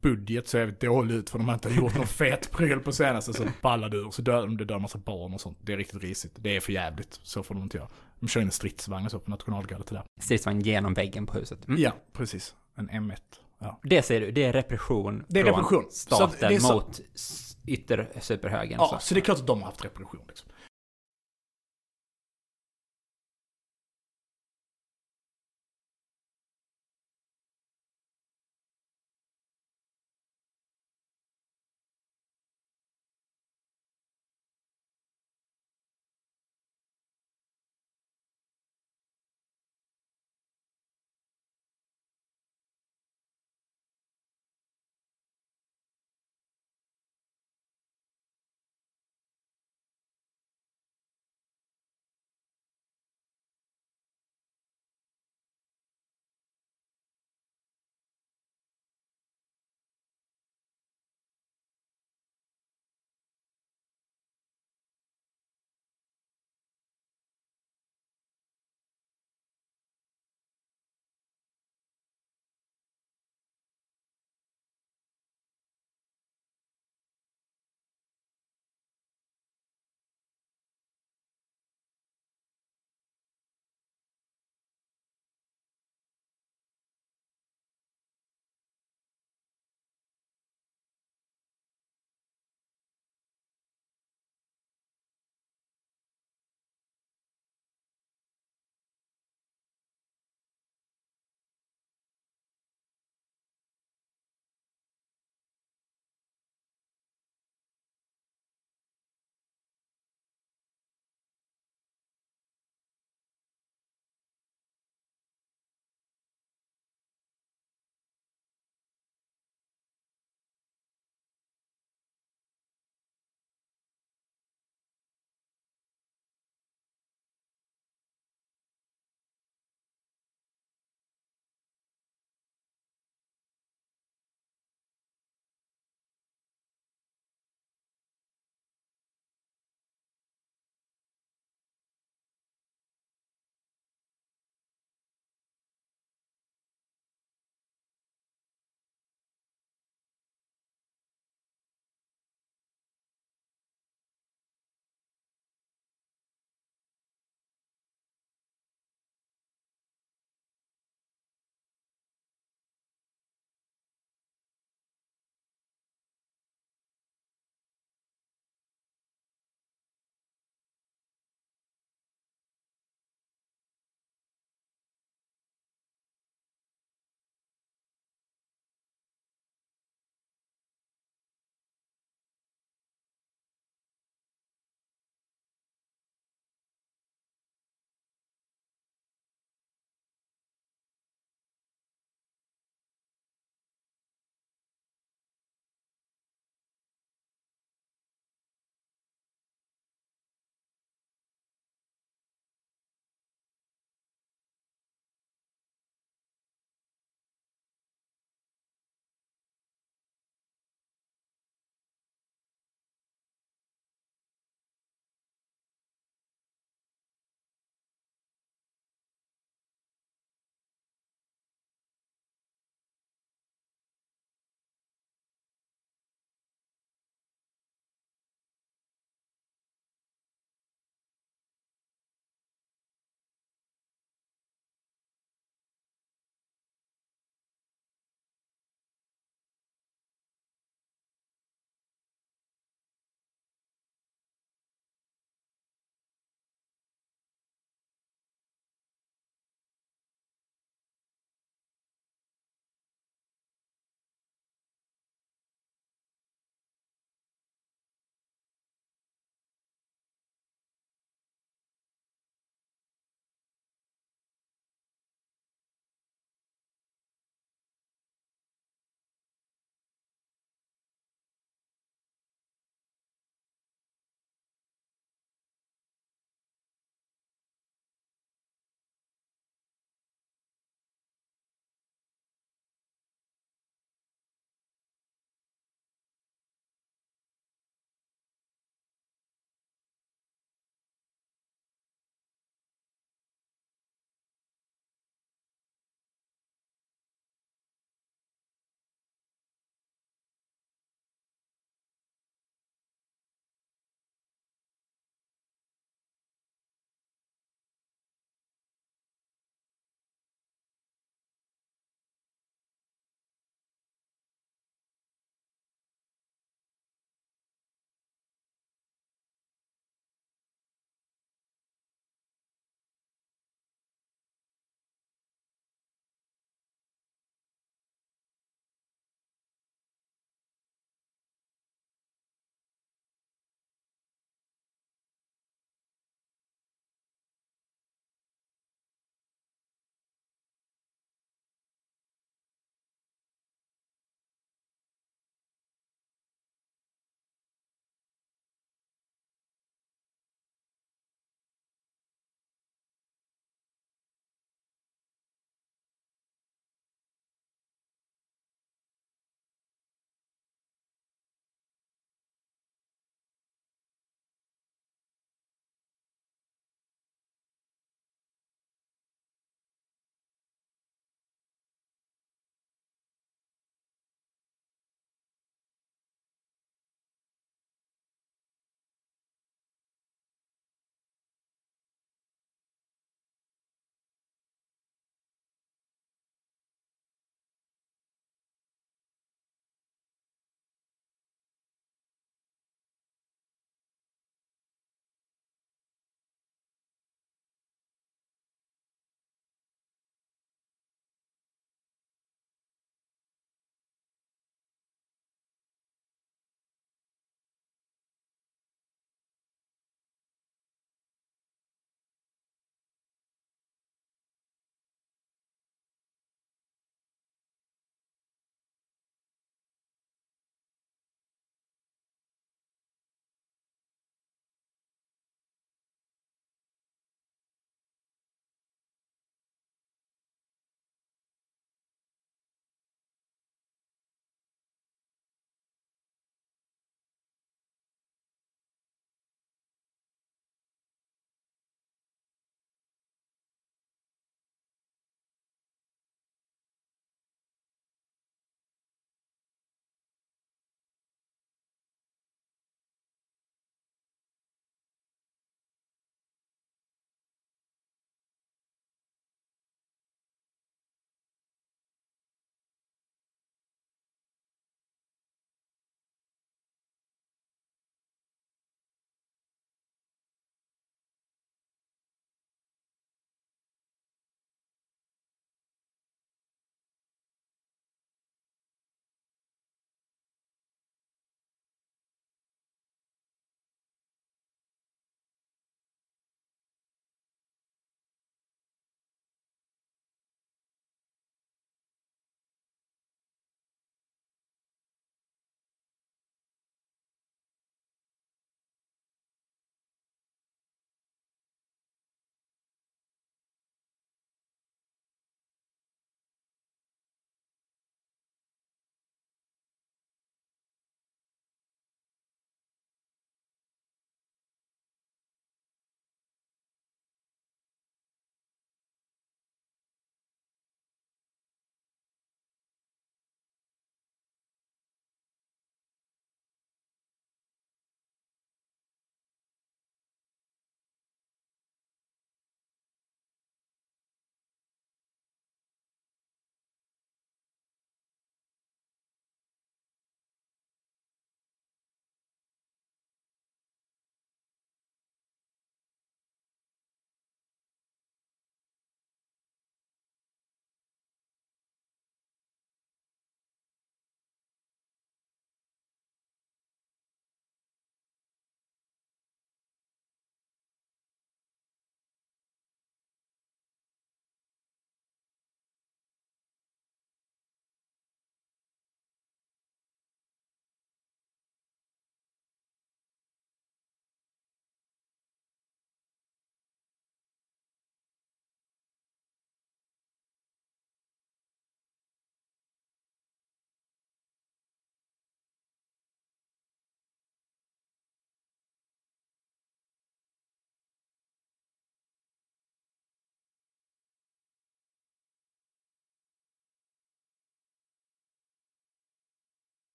[0.00, 3.32] Budget så jävligt dålig ut för de har inte gjort någon fet pryl på senaste
[3.32, 5.58] så ballar du och så dör de, det dör en massa barn och sånt.
[5.62, 6.32] Det är riktigt risigt.
[6.36, 7.20] Det är för jävligt.
[7.22, 7.88] Så får de inte göra.
[8.20, 10.02] De kör in en stridsvagn och så på nationalgardet det.
[10.20, 11.68] Stridsvagn genom väggen på huset.
[11.68, 11.80] Mm.
[11.82, 12.54] Ja, precis.
[12.76, 13.16] En M1.
[13.58, 13.80] Ja.
[13.82, 15.84] Det ser du, det är repression Det är från repression.
[15.90, 18.76] Så staten det är så- mot s- ytter superhögern.
[18.80, 19.06] Ja, så.
[19.06, 20.48] så det är klart att de har haft repression liksom.